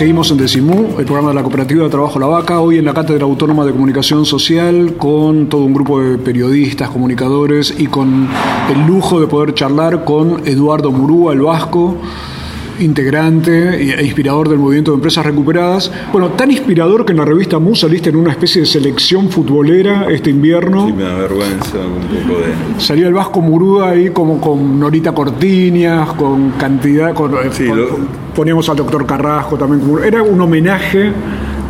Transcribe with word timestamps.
Seguimos 0.00 0.30
en 0.30 0.38
Decimú, 0.38 0.98
el 0.98 1.04
programa 1.04 1.28
de 1.28 1.34
la 1.34 1.42
Cooperativa 1.42 1.84
de 1.84 1.90
Trabajo 1.90 2.18
La 2.18 2.26
Vaca, 2.26 2.58
hoy 2.58 2.78
en 2.78 2.86
la 2.86 2.94
Cátedra 2.94 3.24
Autónoma 3.24 3.66
de 3.66 3.72
Comunicación 3.72 4.24
Social 4.24 4.94
con 4.96 5.50
todo 5.50 5.62
un 5.62 5.74
grupo 5.74 6.00
de 6.00 6.16
periodistas, 6.16 6.88
comunicadores 6.88 7.74
y 7.78 7.86
con 7.86 8.26
el 8.72 8.86
lujo 8.86 9.20
de 9.20 9.26
poder 9.26 9.52
charlar 9.52 10.06
con 10.06 10.40
Eduardo 10.48 10.90
Murúa, 10.90 11.34
el 11.34 11.42
vasco, 11.42 11.98
integrante 12.80 13.94
e 14.00 14.04
inspirador 14.04 14.48
del 14.48 14.58
movimiento 14.58 14.90
de 14.90 14.96
empresas 14.96 15.24
recuperadas. 15.24 15.90
Bueno, 16.12 16.28
tan 16.30 16.50
inspirador 16.50 17.04
que 17.04 17.12
en 17.12 17.18
la 17.18 17.24
revista 17.24 17.58
Mu 17.58 17.74
saliste 17.74 18.10
en 18.10 18.16
una 18.16 18.30
especie 18.30 18.62
de 18.62 18.66
selección 18.66 19.28
futbolera 19.28 20.06
este 20.10 20.30
invierno. 20.30 20.86
Sí, 20.86 20.92
me 20.92 21.02
da 21.04 21.14
vergüenza 21.16 21.78
un 21.78 22.26
poco 22.28 22.40
de... 22.40 22.80
Salía 22.80 23.06
el 23.08 23.14
Vasco 23.14 23.40
Murúa 23.40 23.90
ahí 23.90 24.10
como 24.10 24.40
con 24.40 24.78
Norita 24.80 25.12
Cortiñas, 25.12 26.12
con 26.14 26.50
cantidad... 26.52 27.12
Con, 27.14 27.32
Sí, 27.52 27.66
con- 27.66 27.78
lo- 27.78 28.20
Poníamos 28.34 28.68
al 28.68 28.76
doctor 28.76 29.04
Carrasco 29.06 29.56
también. 29.56 29.80
como- 29.80 29.98
Era 29.98 30.22
un 30.22 30.40
homenaje 30.40 31.12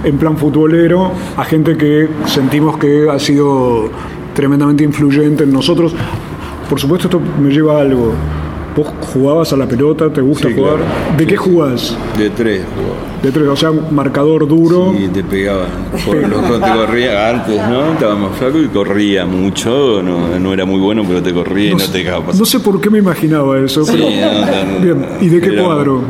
en 0.04 0.16
plan 0.18 0.36
futbolero 0.36 1.10
a 1.36 1.44
gente 1.44 1.76
que 1.76 2.08
sentimos 2.26 2.76
que 2.78 3.08
ha 3.10 3.18
sido 3.18 3.90
tremendamente 4.34 4.84
influyente 4.84 5.44
en 5.44 5.52
nosotros. 5.52 5.94
Por 6.68 6.78
supuesto 6.78 7.08
esto 7.08 7.20
me 7.42 7.50
lleva 7.50 7.78
a 7.78 7.80
algo. 7.80 8.12
¿Vos 8.76 8.86
jugabas 9.12 9.52
a 9.52 9.56
la 9.56 9.66
pelota? 9.66 10.08
¿Te 10.10 10.20
gusta 10.20 10.48
Sí, 10.48 10.54
jugar? 10.54 10.76
claro. 10.76 11.16
¿De 11.18 11.26
qué 11.26 11.36
jugás? 11.36 11.96
De 12.16 12.30
tres 12.30 12.62
jugaba. 12.76 12.94
De 13.22 13.32
tres, 13.32 13.48
o 13.48 13.56
sea, 13.56 13.70
marcador 13.90 14.46
duro. 14.46 14.94
Y 14.98 15.08
te 15.08 15.22
pegaba. 15.24 15.66
Por 16.06 16.16
lo 16.28 16.40
que 16.40 16.48
te 16.64 16.72
corría 16.72 17.30
antes, 17.30 17.56
¿no? 17.68 17.92
Estaba 17.92 18.14
más 18.16 18.36
flaco 18.38 18.58
y 18.60 18.66
corría 18.68 19.26
mucho. 19.26 20.02
No, 20.02 20.38
no 20.38 20.52
era 20.54 20.64
muy 20.64 20.78
bueno, 20.80 21.02
pero 21.06 21.22
te 21.22 21.32
corría 21.34 21.70
y 21.70 21.72
no, 21.74 21.78
sé- 21.80 21.92
te 21.92 21.98
dejaba 21.98 22.26
pasar. 22.26 22.38
no 22.40 22.46
sé 22.46 22.60
por 22.60 22.80
qué 22.80 22.88
me 22.90 22.98
imaginaba 22.98 23.58
eso, 23.58 23.84
Sí, 23.84 23.92
pero... 23.92 24.08
no, 24.08 24.40
no, 24.40 24.72
no. 24.72 24.80
Bien, 24.80 25.06
¿y 25.20 25.28
de 25.28 25.40
qué 25.40 25.48
Era- 25.52 25.64
cuadro? 25.64 26.02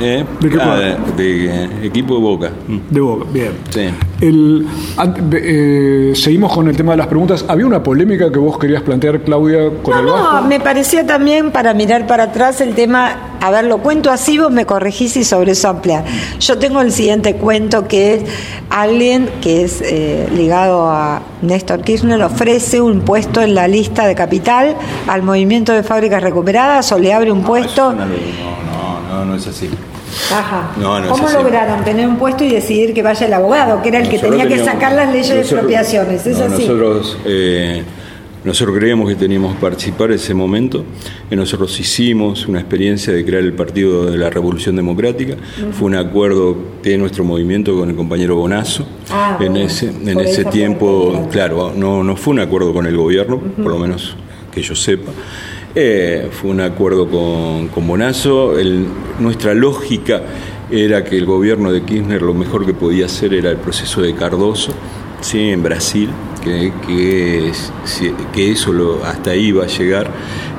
¿Eh? 0.00 0.24
¿De 0.40 0.48
qué 0.48 0.58
Ah, 0.60 0.76
de, 0.76 0.96
de, 1.16 1.46
eh, 1.64 1.68
equipo 1.84 2.14
de 2.14 2.20
Boca. 2.20 2.50
De 2.90 3.00
Boca, 3.00 3.24
bien. 3.32 3.52
Sí. 3.70 3.88
El, 4.20 4.66
eh, 5.32 6.12
seguimos 6.14 6.52
con 6.52 6.68
el 6.68 6.76
tema 6.76 6.92
de 6.92 6.98
las 6.98 7.06
preguntas. 7.06 7.44
¿Había 7.48 7.66
una 7.66 7.82
polémica 7.82 8.30
que 8.30 8.38
vos 8.38 8.58
querías 8.58 8.82
plantear, 8.82 9.20
Claudia, 9.22 9.70
con 9.82 9.94
No, 9.94 10.00
el 10.00 10.06
no, 10.06 10.12
Vasco? 10.12 10.42
me 10.48 10.60
parecía 10.60 11.06
también 11.06 11.50
para 11.50 11.74
mirar 11.74 12.06
para 12.06 12.24
atrás 12.24 12.60
el 12.60 12.74
tema, 12.74 13.16
a 13.40 13.50
ver, 13.50 13.64
lo 13.64 13.78
cuento 13.78 14.10
así, 14.10 14.38
vos 14.38 14.50
me 14.50 14.66
corregís 14.66 15.16
y 15.16 15.24
sobre 15.24 15.52
eso 15.52 15.68
ampliar. 15.68 16.04
Yo 16.40 16.58
tengo 16.58 16.80
el 16.80 16.92
siguiente 16.92 17.34
cuento 17.36 17.86
que 17.88 18.14
es 18.14 18.22
alguien 18.70 19.28
que 19.40 19.62
es 19.64 19.80
eh, 19.82 20.28
ligado 20.34 20.88
a 20.88 21.22
Néstor 21.42 21.80
Kirchner 21.82 22.20
ofrece 22.22 22.80
un 22.80 23.00
puesto 23.00 23.40
en 23.42 23.54
la 23.54 23.68
lista 23.68 24.06
de 24.06 24.14
capital 24.14 24.76
al 25.06 25.22
movimiento 25.22 25.72
de 25.72 25.82
fábricas 25.82 26.22
recuperadas 26.22 26.90
o 26.92 26.98
le 26.98 27.12
abre 27.12 27.30
un 27.32 27.42
puesto. 27.42 27.92
No, 27.92 28.04
no, 28.04 28.14
no, 29.18 29.24
no 29.24 29.34
es 29.36 29.46
así. 29.46 29.68
Ajá. 30.32 30.72
No, 30.76 30.98
no 31.00 31.06
es 31.06 31.12
¿Cómo 31.12 31.26
así. 31.26 31.36
lograron 31.36 31.84
tener 31.84 32.06
un 32.08 32.16
puesto 32.16 32.44
y 32.44 32.50
decidir 32.50 32.94
que 32.94 33.02
vaya 33.02 33.26
el 33.26 33.32
abogado, 33.34 33.82
que 33.82 33.88
era 33.88 34.00
el 34.00 34.08
que 34.08 34.18
tenía 34.18 34.46
que 34.46 34.64
sacar 34.64 34.92
las 34.92 35.12
leyes 35.12 35.28
de 35.28 35.40
expropiaciones? 35.40 36.26
¿Es 36.26 36.40
así? 36.40 36.62
Nosotros, 36.62 37.18
eh, 37.24 37.82
nosotros 38.44 38.76
creíamos 38.78 39.08
que 39.08 39.16
teníamos 39.16 39.54
que 39.54 39.60
participar 39.60 40.10
en 40.10 40.16
ese 40.16 40.34
momento. 40.34 40.84
Y 41.30 41.36
nosotros 41.36 41.78
hicimos 41.78 42.46
una 42.46 42.60
experiencia 42.60 43.12
de 43.12 43.24
crear 43.24 43.42
el 43.42 43.52
Partido 43.52 44.06
de 44.06 44.16
la 44.16 44.30
Revolución 44.30 44.76
Democrática. 44.76 45.36
Fue 45.72 45.86
un 45.86 45.96
acuerdo 45.96 46.56
de 46.82 46.96
nuestro 46.96 47.24
movimiento 47.24 47.76
con 47.76 47.90
el 47.90 47.96
compañero 47.96 48.36
Bonazo. 48.36 48.86
Ah, 49.10 49.36
en 49.40 49.52
bueno, 49.52 49.66
ese, 49.66 49.88
en 49.88 50.20
ese 50.20 50.44
tiempo, 50.46 51.28
claro, 51.30 51.72
no, 51.74 52.02
no 52.04 52.16
fue 52.16 52.32
un 52.34 52.40
acuerdo 52.40 52.72
con 52.72 52.86
el 52.86 52.96
gobierno, 52.96 53.38
por 53.38 53.72
lo 53.72 53.78
menos 53.78 54.16
que 54.52 54.62
yo 54.62 54.74
sepa. 54.74 55.12
Eh, 55.80 56.30
fue 56.32 56.50
un 56.50 56.60
acuerdo 56.60 57.08
con, 57.08 57.68
con 57.68 57.86
Bonazo. 57.86 58.54
Nuestra 59.20 59.54
lógica 59.54 60.22
era 60.68 61.04
que 61.04 61.16
el 61.16 61.24
gobierno 61.24 61.70
de 61.70 61.82
Kirchner 61.82 62.20
lo 62.20 62.34
mejor 62.34 62.66
que 62.66 62.74
podía 62.74 63.06
hacer 63.06 63.32
era 63.32 63.50
el 63.50 63.58
proceso 63.58 64.02
de 64.02 64.12
Cardoso, 64.12 64.72
¿sí? 65.20 65.50
en 65.50 65.62
Brasil, 65.62 66.10
que, 66.42 66.72
que, 66.84 67.52
que 68.32 68.50
eso 68.50 68.72
lo, 68.72 69.04
hasta 69.04 69.30
ahí 69.30 69.46
iba 69.46 69.62
a 69.62 69.66
llegar 69.68 70.10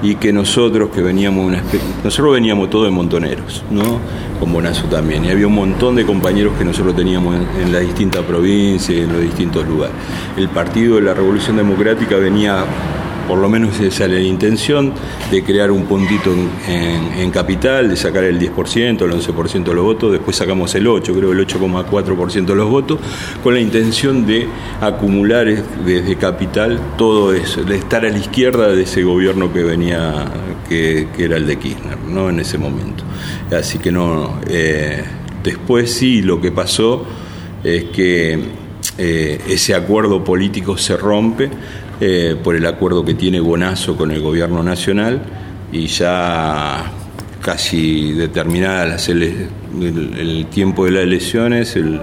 y 0.01 0.15
que 0.15 0.31
nosotros 0.31 0.89
que 0.89 1.01
veníamos 1.01 1.45
una 1.45 1.61
nosotros 2.01 2.35
veníamos 2.35 2.69
todos 2.69 2.85
de 2.85 2.91
montoneros, 2.91 3.61
¿no? 3.69 3.99
con 4.39 4.53
Bonazo 4.53 4.85
también, 4.85 5.25
y 5.25 5.31
había 5.31 5.47
un 5.47 5.55
montón 5.55 5.97
de 5.97 6.05
compañeros 6.05 6.53
que 6.57 6.63
nosotros 6.63 6.95
teníamos 6.95 7.35
en, 7.35 7.65
en 7.65 7.73
las 7.73 7.81
distintas 7.81 8.23
provincias 8.23 8.97
en 8.97 9.11
los 9.11 9.21
distintos 9.21 9.67
lugares. 9.67 9.97
El 10.37 10.47
Partido 10.47 10.95
de 10.95 11.01
la 11.01 11.13
Revolución 11.13 11.57
Democrática 11.57 12.15
venía 12.15 12.63
por 13.29 13.37
lo 13.37 13.47
menos 13.47 13.79
esa 13.79 14.05
era 14.05 14.15
la 14.15 14.19
intención 14.21 14.91
de 15.31 15.43
crear 15.43 15.71
un 15.71 15.83
puntito 15.85 16.33
en, 16.67 17.29
capital, 17.31 17.87
de 17.89 17.95
sacar 17.95 18.23
el 18.23 18.39
10%, 18.39 19.01
el 19.03 19.11
11% 19.11 19.63
de 19.63 19.73
los 19.75 19.83
votos, 19.85 20.11
después 20.11 20.35
sacamos 20.35 20.73
el 20.75 20.87
8, 20.87 21.13
creo 21.13 21.31
el 21.31 21.47
8,4% 21.47 22.45
de 22.45 22.55
los 22.55 22.67
votos, 22.69 22.99
con 23.43 23.53
la 23.53 23.59
intención 23.59 24.25
de 24.25 24.47
acumular 24.81 25.47
es- 25.47 25.63
desde 25.85 26.15
capital 26.15 26.79
todo 26.97 27.33
eso, 27.33 27.63
de 27.63 27.75
estar 27.77 28.03
a 28.05 28.09
la 28.09 28.17
izquierda 28.17 28.67
de 28.69 28.81
ese 28.83 29.03
gobierno 29.03 29.53
que 29.53 29.63
venía, 29.63 30.25
que, 30.67 31.07
que 31.15 31.25
era 31.25 31.37
el 31.37 31.45
de 31.45 31.57
Kirchner, 31.59 31.97
¿no? 32.07 32.29
En 32.29 32.39
ese 32.39 32.57
momento. 32.57 33.03
Así 33.55 33.77
que 33.77 33.91
no, 33.91 34.39
eh, 34.49 35.03
después 35.43 35.91
sí 35.93 36.21
lo 36.23 36.41
que 36.41 36.51
pasó 36.51 37.05
es 37.63 37.85
que 37.85 38.39
eh, 38.97 39.39
ese 39.47 39.75
acuerdo 39.75 40.23
político 40.23 40.77
se 40.77 40.97
rompe 40.97 41.49
eh, 42.01 42.35
por 42.43 42.55
el 42.55 42.65
acuerdo 42.65 43.03
que 43.05 43.13
tiene 43.13 43.39
Bonazo 43.39 43.95
con 43.97 44.11
el 44.11 44.21
gobierno 44.21 44.63
nacional 44.63 45.21
y 45.71 45.87
ya 45.87 46.91
casi 47.41 48.13
determinada 48.13 48.85
las 48.85 49.07
ele- 49.09 49.47
el, 49.79 50.13
el 50.17 50.45
tiempo 50.47 50.85
de 50.85 50.91
las 50.91 51.03
elecciones, 51.03 51.75
el, 51.75 51.99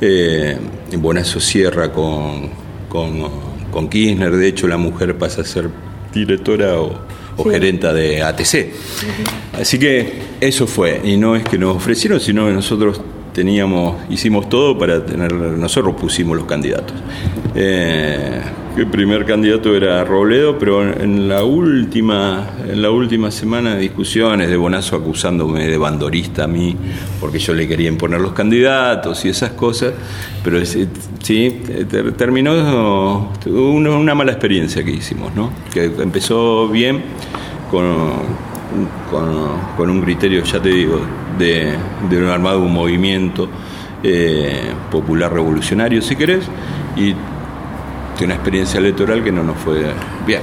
eh, 0.00 0.56
Bonazo 0.96 1.40
cierra 1.40 1.92
con, 1.92 2.48
con, 2.88 3.28
con 3.70 3.88
Kirchner, 3.88 4.34
de 4.36 4.48
hecho 4.48 4.66
la 4.68 4.76
mujer 4.76 5.16
pasa 5.16 5.42
a 5.42 5.44
ser 5.44 5.68
directora 6.12 6.80
o, 6.80 6.98
o 7.36 7.44
gerenta 7.44 7.92
de 7.92 8.22
ATC. 8.22 8.72
Así 9.60 9.78
que 9.78 10.12
eso 10.40 10.66
fue, 10.66 11.00
y 11.04 11.16
no 11.16 11.36
es 11.36 11.44
que 11.44 11.58
nos 11.58 11.76
ofrecieron, 11.76 12.20
sino 12.20 12.46
que 12.46 12.52
nosotros 12.52 13.00
teníamos, 13.34 13.96
hicimos 14.10 14.48
todo 14.48 14.76
para 14.78 15.04
tener, 15.04 15.32
nosotros 15.32 15.94
pusimos 16.00 16.36
los 16.36 16.46
candidatos. 16.46 16.96
Eh, 17.54 18.40
el 18.80 18.86
primer 18.86 19.24
candidato 19.24 19.74
era 19.74 20.04
Robledo, 20.04 20.58
pero 20.58 20.82
en 20.82 21.28
la 21.28 21.42
última, 21.44 22.50
en 22.68 22.80
la 22.80 22.90
última 22.90 23.30
semana 23.30 23.74
de 23.74 23.80
discusiones 23.80 24.48
de 24.48 24.56
Bonazo 24.56 24.96
acusándome 24.96 25.66
de 25.66 25.76
bandorista 25.76 26.44
a 26.44 26.46
mí, 26.46 26.76
porque 27.20 27.38
yo 27.38 27.54
le 27.54 27.66
quería 27.66 27.88
imponer 27.88 28.20
los 28.20 28.32
candidatos 28.32 29.24
y 29.24 29.30
esas 29.30 29.50
cosas, 29.52 29.94
pero 30.44 30.64
sí, 30.64 30.88
ter- 31.90 32.12
terminó 32.12 33.30
una, 33.46 34.14
mala 34.14 34.32
experiencia 34.32 34.84
que 34.84 34.92
hicimos, 34.92 35.34
¿no? 35.34 35.50
Que 35.72 35.86
empezó 35.86 36.68
bien 36.68 37.02
con, 37.70 37.84
con, 39.10 39.58
con 39.76 39.90
un 39.90 40.00
criterio, 40.02 40.44
ya 40.44 40.60
te 40.60 40.68
digo, 40.68 41.00
de, 41.38 41.74
de 42.08 42.16
un 42.16 42.28
armado 42.28 42.60
un 42.60 42.72
movimiento 42.72 43.48
eh, 44.02 44.70
popular 44.90 45.32
revolucionario, 45.32 46.00
si 46.00 46.14
querés, 46.14 46.44
y 46.96 47.14
de 48.18 48.24
una 48.24 48.34
experiencia 48.34 48.78
electoral 48.78 49.22
que 49.22 49.30
no 49.30 49.44
nos 49.44 49.56
fue 49.58 49.92
bien. 50.26 50.42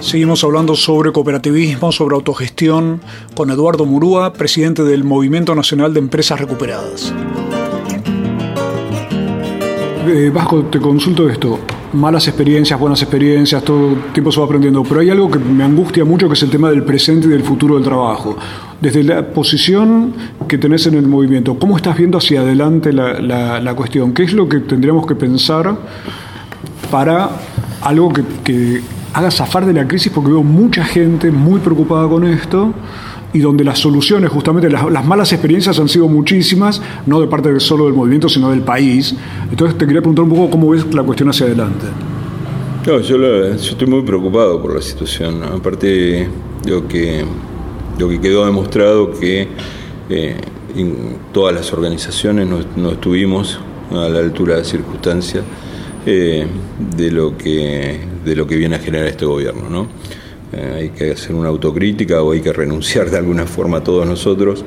Seguimos 0.00 0.44
hablando 0.44 0.76
sobre 0.76 1.10
cooperativismo, 1.10 1.90
sobre 1.90 2.14
autogestión, 2.14 3.00
con 3.34 3.50
Eduardo 3.50 3.86
Murúa, 3.86 4.32
presidente 4.34 4.84
del 4.84 5.04
Movimiento 5.04 5.54
Nacional 5.54 5.94
de 5.94 6.00
Empresas 6.00 6.38
Recuperadas. 6.38 7.14
Eh, 10.06 10.30
Vasco, 10.34 10.64
te 10.64 10.78
consulto 10.80 11.28
esto. 11.28 11.60
Malas 11.94 12.28
experiencias, 12.28 12.78
buenas 12.78 13.00
experiencias, 13.02 13.64
todo 13.64 13.90
el 13.90 14.12
tiempo 14.12 14.30
se 14.30 14.40
va 14.40 14.46
aprendiendo. 14.46 14.82
Pero 14.82 15.00
hay 15.00 15.10
algo 15.10 15.30
que 15.30 15.38
me 15.38 15.64
angustia 15.64 16.04
mucho, 16.04 16.28
que 16.28 16.34
es 16.34 16.42
el 16.42 16.50
tema 16.50 16.68
del 16.70 16.84
presente 16.84 17.26
y 17.28 17.30
del 17.30 17.42
futuro 17.42 17.76
del 17.76 17.84
trabajo. 17.84 18.36
Desde 18.82 19.04
la 19.04 19.28
posición 19.28 20.12
que 20.48 20.58
tenés 20.58 20.86
en 20.88 20.94
el 20.94 21.06
movimiento, 21.06 21.56
¿cómo 21.56 21.76
estás 21.76 21.96
viendo 21.96 22.18
hacia 22.18 22.40
adelante 22.40 22.92
la, 22.92 23.20
la- 23.20 23.74
cuestión? 23.74 24.12
¿Qué 24.12 24.24
es 24.24 24.32
lo 24.32 24.48
que 24.48 24.58
tendríamos 24.58 25.06
que 25.06 25.14
pensar 25.14 25.76
para 26.90 27.30
algo 27.80 28.12
que, 28.12 28.22
que 28.42 28.80
haga 29.14 29.30
zafar 29.30 29.64
de 29.66 29.72
la 29.72 29.86
crisis 29.86 30.10
porque 30.12 30.30
veo 30.32 30.42
mucha 30.42 30.84
gente 30.84 31.30
muy 31.30 31.60
preocupada 31.60 32.08
con 32.08 32.26
esto 32.26 32.74
y 33.32 33.38
donde 33.38 33.64
las 33.64 33.78
soluciones, 33.78 34.30
justamente 34.30 34.68
las, 34.68 35.04
malas 35.06 35.32
experiencias 35.32 35.78
han 35.78 35.88
sido 35.88 36.08
muchísimas, 36.08 36.82
no 37.06 37.20
de 37.20 37.28
parte 37.28 37.58
solo 37.60 37.86
del 37.86 37.94
movimiento, 37.94 38.28
sino 38.28 38.50
del 38.50 38.60
país. 38.60 39.14
Entonces 39.50 39.78
te 39.78 39.86
quería 39.86 40.00
preguntar 40.00 40.24
un 40.24 40.30
poco 40.30 40.50
cómo 40.50 40.70
ves 40.70 40.84
la 40.92 41.02
cuestión 41.02 41.30
hacia 41.30 41.46
adelante. 41.46 41.86
No, 42.86 42.98
yo, 43.00 43.44
estoy 43.46 43.86
muy 43.86 44.02
preocupado 44.02 44.60
por 44.60 44.74
la 44.74 44.82
situación. 44.82 45.42
Aparte, 45.44 46.28
lo 46.66 46.86
que, 46.88 47.24
lo 47.98 48.08
que 48.08 48.20
quedó 48.20 48.46
demostrado 48.46 49.12
que 49.12 49.48
eh, 50.10 50.36
todas 51.32 51.54
las 51.54 51.72
organizaciones 51.72 52.48
no, 52.76 52.90
estuvimos 52.90 53.60
a 53.90 54.08
la 54.08 54.20
altura 54.20 54.56
de 54.56 54.64
circunstancias 54.64 55.44
eh, 56.06 56.46
de, 56.96 57.10
lo 57.10 57.36
que, 57.36 58.00
de 58.24 58.36
lo 58.36 58.46
que 58.46 58.56
viene 58.56 58.76
a 58.76 58.78
generar 58.78 59.06
este 59.06 59.24
gobierno. 59.24 59.68
¿no? 59.68 59.88
Eh, 60.52 60.74
hay 60.76 60.88
que 60.90 61.12
hacer 61.12 61.34
una 61.34 61.48
autocrítica 61.48 62.22
o 62.22 62.32
hay 62.32 62.40
que 62.40 62.52
renunciar 62.52 63.10
de 63.10 63.18
alguna 63.18 63.46
forma 63.46 63.78
a 63.78 63.84
todos 63.84 64.06
nosotros, 64.06 64.64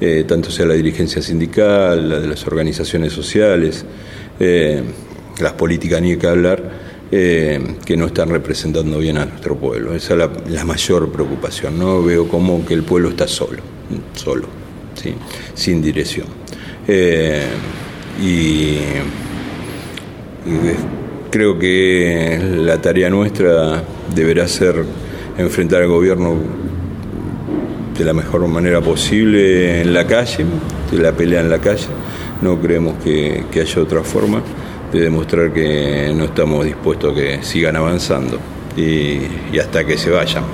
eh, 0.00 0.24
tanto 0.26 0.50
sea 0.50 0.66
la 0.66 0.74
dirigencia 0.74 1.20
sindical, 1.20 2.08
la 2.08 2.20
de 2.20 2.28
las 2.28 2.46
organizaciones 2.46 3.12
sociales, 3.12 3.84
las 4.38 5.52
políticas 5.54 6.00
ni 6.00 6.16
que 6.16 6.28
hablar, 6.28 6.87
que 7.10 7.96
no 7.96 8.06
están 8.06 8.28
representando 8.28 8.98
bien 8.98 9.18
a 9.18 9.24
nuestro 9.24 9.56
pueblo. 9.56 9.94
Esa 9.94 10.14
es 10.14 10.50
la, 10.50 10.64
mayor 10.64 11.10
preocupación. 11.10 11.78
No 11.78 12.02
veo 12.02 12.28
como 12.28 12.64
que 12.64 12.74
el 12.74 12.82
pueblo 12.82 13.10
está 13.10 13.26
solo, 13.26 13.62
solo, 14.14 14.46
sin 15.54 15.82
dirección. 15.82 16.26
y 18.20 18.78
creo 21.30 21.58
que 21.58 22.40
la 22.58 22.80
tarea 22.80 23.10
nuestra 23.10 23.82
deberá 24.14 24.48
ser 24.48 24.84
enfrentar 25.36 25.82
al 25.82 25.88
gobierno 25.88 26.36
de 27.96 28.04
la 28.04 28.12
mejor 28.12 28.46
manera 28.46 28.80
posible 28.80 29.82
en 29.82 29.92
la 29.92 30.06
calle, 30.06 30.44
de 30.90 30.98
la 30.98 31.12
pelea 31.12 31.40
en 31.40 31.50
la 31.50 31.58
calle. 31.58 31.86
No 32.42 32.60
creemos 32.60 33.02
que, 33.02 33.44
haya 33.52 33.82
otra 33.82 34.02
forma 34.02 34.42
de 34.92 35.00
demostrar 35.00 35.52
que 35.52 36.12
no 36.14 36.24
estamos 36.24 36.64
dispuestos 36.64 37.12
a 37.12 37.14
que 37.14 37.42
sigan 37.42 37.76
avanzando 37.76 38.38
y, 38.76 39.58
hasta 39.58 39.84
que 39.84 39.96
se 39.98 40.10
vayan. 40.10 40.44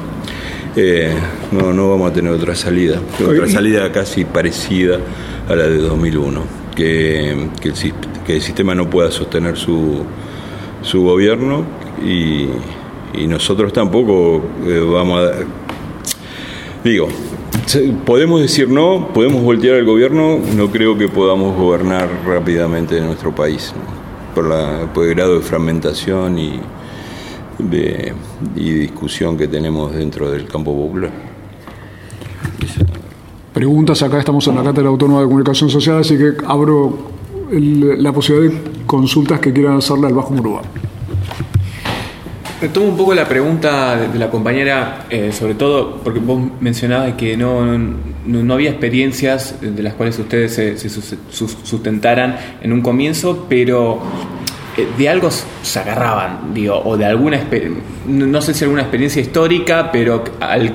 Eh, 0.77 1.15
no, 1.53 1.73
no 1.73 1.91
vamos 1.91 2.11
a 2.11 2.15
tener 2.15 2.33
otra 2.33 2.55
salida, 2.55 3.01
otra 3.25 3.49
salida 3.49 3.93
casi 3.93 4.25
parecida 4.25 4.99
a 5.49 5.55
la 5.55 5.69
de 5.69 5.79
2001, 5.79 6.43
que, 6.75 7.49
que, 7.61 7.69
el, 7.69 7.75
que 8.27 8.37
el 8.37 8.43
sistema 8.43 8.75
no 8.75 8.91
pueda 8.91 9.11
sostener 9.11 9.57
su, 9.57 10.05
su 10.83 11.03
gobierno 11.03 11.65
y, 12.05 12.49
y 13.17 13.27
nosotros 13.27 13.73
tampoco 13.73 14.43
eh, 14.67 14.81
vamos 14.81 15.21
a... 15.21 15.33
Digo, 16.83 17.09
podemos 18.05 18.43
decir 18.43 18.69
no, 18.69 19.09
podemos 19.15 19.43
voltear 19.43 19.77
al 19.77 19.85
gobierno, 19.85 20.39
no 20.55 20.71
creo 20.71 20.99
que 20.99 21.09
podamos 21.09 21.57
gobernar 21.57 22.09
rápidamente 22.27 22.99
en 22.99 23.07
nuestro 23.07 23.35
país, 23.35 23.73
por, 24.35 24.49
la, 24.49 24.89
el 24.95 25.15
grado 25.15 25.37
de 25.37 25.41
fragmentación 25.41 26.39
y, 26.39 26.61
de, 27.59 28.13
y 28.57 28.71
discusión 28.71 29.37
que 29.37 29.49
tenemos 29.49 29.95
dentro 29.95 30.31
del 30.31 30.47
campo 30.47 30.75
popular. 30.75 31.11
Preguntas, 33.53 34.03
acá 34.03 34.19
estamos 34.19 34.47
en 34.49 34.57
la 34.57 34.65
Cátedra 34.65 34.89
Autónoma 34.89 35.21
de 35.21 35.27
Comunicación 35.27 35.71
Social, 35.71 35.99
así 35.99 36.19
que 36.19 36.33
abro 36.47 36.99
la 37.51 38.13
posibilidad 38.13 38.53
de 38.53 38.85
consultas 38.85 39.39
que 39.39 39.53
quieran 39.53 39.77
hacerle 39.77 40.09
al 40.09 40.15
Bajo 40.15 40.33
Murúa. 40.33 40.63
Tomo 42.73 42.89
un 42.89 42.97
poco 42.97 43.15
la 43.15 43.29
pregunta 43.29 43.97
de 43.97 44.19
la 44.19 44.31
compañera, 44.31 45.07
eh, 45.11 45.33
sobre 45.33 45.55
todo 45.55 46.01
porque 46.03 46.19
vos 46.19 46.41
mencionabas 46.61 47.15
que 47.15 47.37
no, 47.37 47.79
no, 48.27 48.55
había 48.55 48.71
experiencias 48.71 49.57
de 49.61 49.83
las 49.83 49.95
cuales 49.95 50.19
ustedes 50.19 50.55
se, 50.55 50.79
se 50.79 50.89
sustentaran 50.89 52.37
en 52.63 52.73
un 52.73 52.81
comienzo, 52.81 53.47
pero 53.49 54.01
de 54.77 55.09
algo 55.09 55.31
se 55.31 55.79
agarraban, 55.79 56.53
digo, 56.53 56.81
o 56.85 56.97
de 56.97 57.05
alguna, 57.05 57.41
no 58.07 58.43
sé 58.43 58.55
si 58.55 58.65
alguna 58.65 58.83
experiencia 58.83 59.23
histórica, 59.23 59.91
pero 59.93 60.25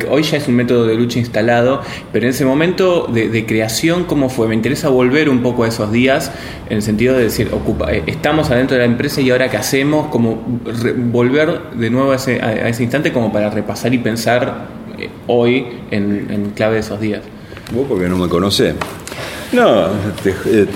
hoy 0.10 0.24
ya 0.24 0.38
es 0.38 0.48
un 0.48 0.56
método 0.56 0.86
de 0.86 0.96
lucha 0.96 1.20
instalado, 1.20 1.82
pero 2.12 2.26
en 2.26 2.30
ese 2.32 2.46
momento 2.46 3.08
de, 3.12 3.46
creación, 3.46 4.06
¿cómo 4.06 4.30
fue? 4.30 4.48
Me 4.48 4.56
interesa 4.56 4.90
volver 4.90 5.30
un 5.30 5.42
poco 5.42 5.64
a 5.64 5.68
esos 5.68 5.92
días, 5.92 6.32
en 6.70 6.78
el 6.78 6.82
sentido 6.82 7.16
de 7.16 7.24
decir, 7.24 7.50
ocupa, 7.52 7.92
eh, 7.94 8.04
estamos 8.08 8.50
adentro 8.52 8.76
de 8.78 8.86
la 8.86 8.92
empresa 8.92 9.22
y 9.22 9.32
ahora 9.32 9.50
qué 9.50 9.58
hacemos, 9.58 10.08
como 10.08 10.44
volver 11.12 11.72
de 11.74 11.90
nuevo 11.90 12.12
a 12.12 12.16
ese, 12.16 12.42
a 12.42 12.70
ese, 12.70 12.84
instante 12.84 13.12
como 13.12 13.34
para 13.34 13.50
repasar 13.50 13.94
y 13.94 13.98
pensar 13.98 14.68
eh, 14.98 15.10
hoy 15.28 15.66
en, 15.92 16.28
en 16.30 16.50
clave 16.52 16.76
de 16.76 16.80
esos 16.80 17.00
días. 17.00 17.22
Vos 17.72 17.86
porque 17.88 18.08
no 18.08 18.18
me 18.18 18.30
conocés. 18.30 18.76
No, 19.52 19.88
eh, 20.26 20.68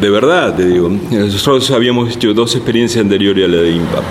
de 0.00 0.10
verdad 0.10 0.54
te 0.54 0.66
digo. 0.66 0.90
Nosotros 1.10 1.70
habíamos 1.70 2.14
hecho 2.14 2.34
dos 2.34 2.54
experiencias 2.54 3.02
anteriores 3.02 3.44
a 3.46 3.48
la 3.48 3.58
de 3.58 3.70
IMPA, 3.70 4.02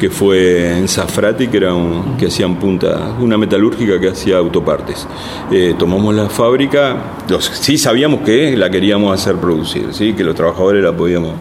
que 0.00 0.08
fue 0.08 0.78
en 0.78 0.88
Zafrati, 0.88 1.48
que, 1.48 1.58
era 1.58 1.74
que 2.18 2.26
hacían 2.26 2.56
punta, 2.56 3.14
una 3.20 3.36
metalúrgica 3.36 4.00
que 4.00 4.08
hacía 4.08 4.38
autopartes. 4.38 5.06
Eh, 5.50 5.74
tomamos 5.78 6.14
la 6.14 6.30
fábrica, 6.30 6.96
sí 7.40 7.76
sabíamos 7.76 8.20
que 8.20 8.56
la 8.56 8.70
queríamos 8.70 9.12
hacer 9.12 9.36
producir, 9.36 9.88
¿sí? 9.92 10.14
que 10.14 10.24
los 10.24 10.34
trabajadores 10.34 10.82
la 10.82 10.92
podíamos 10.92 11.34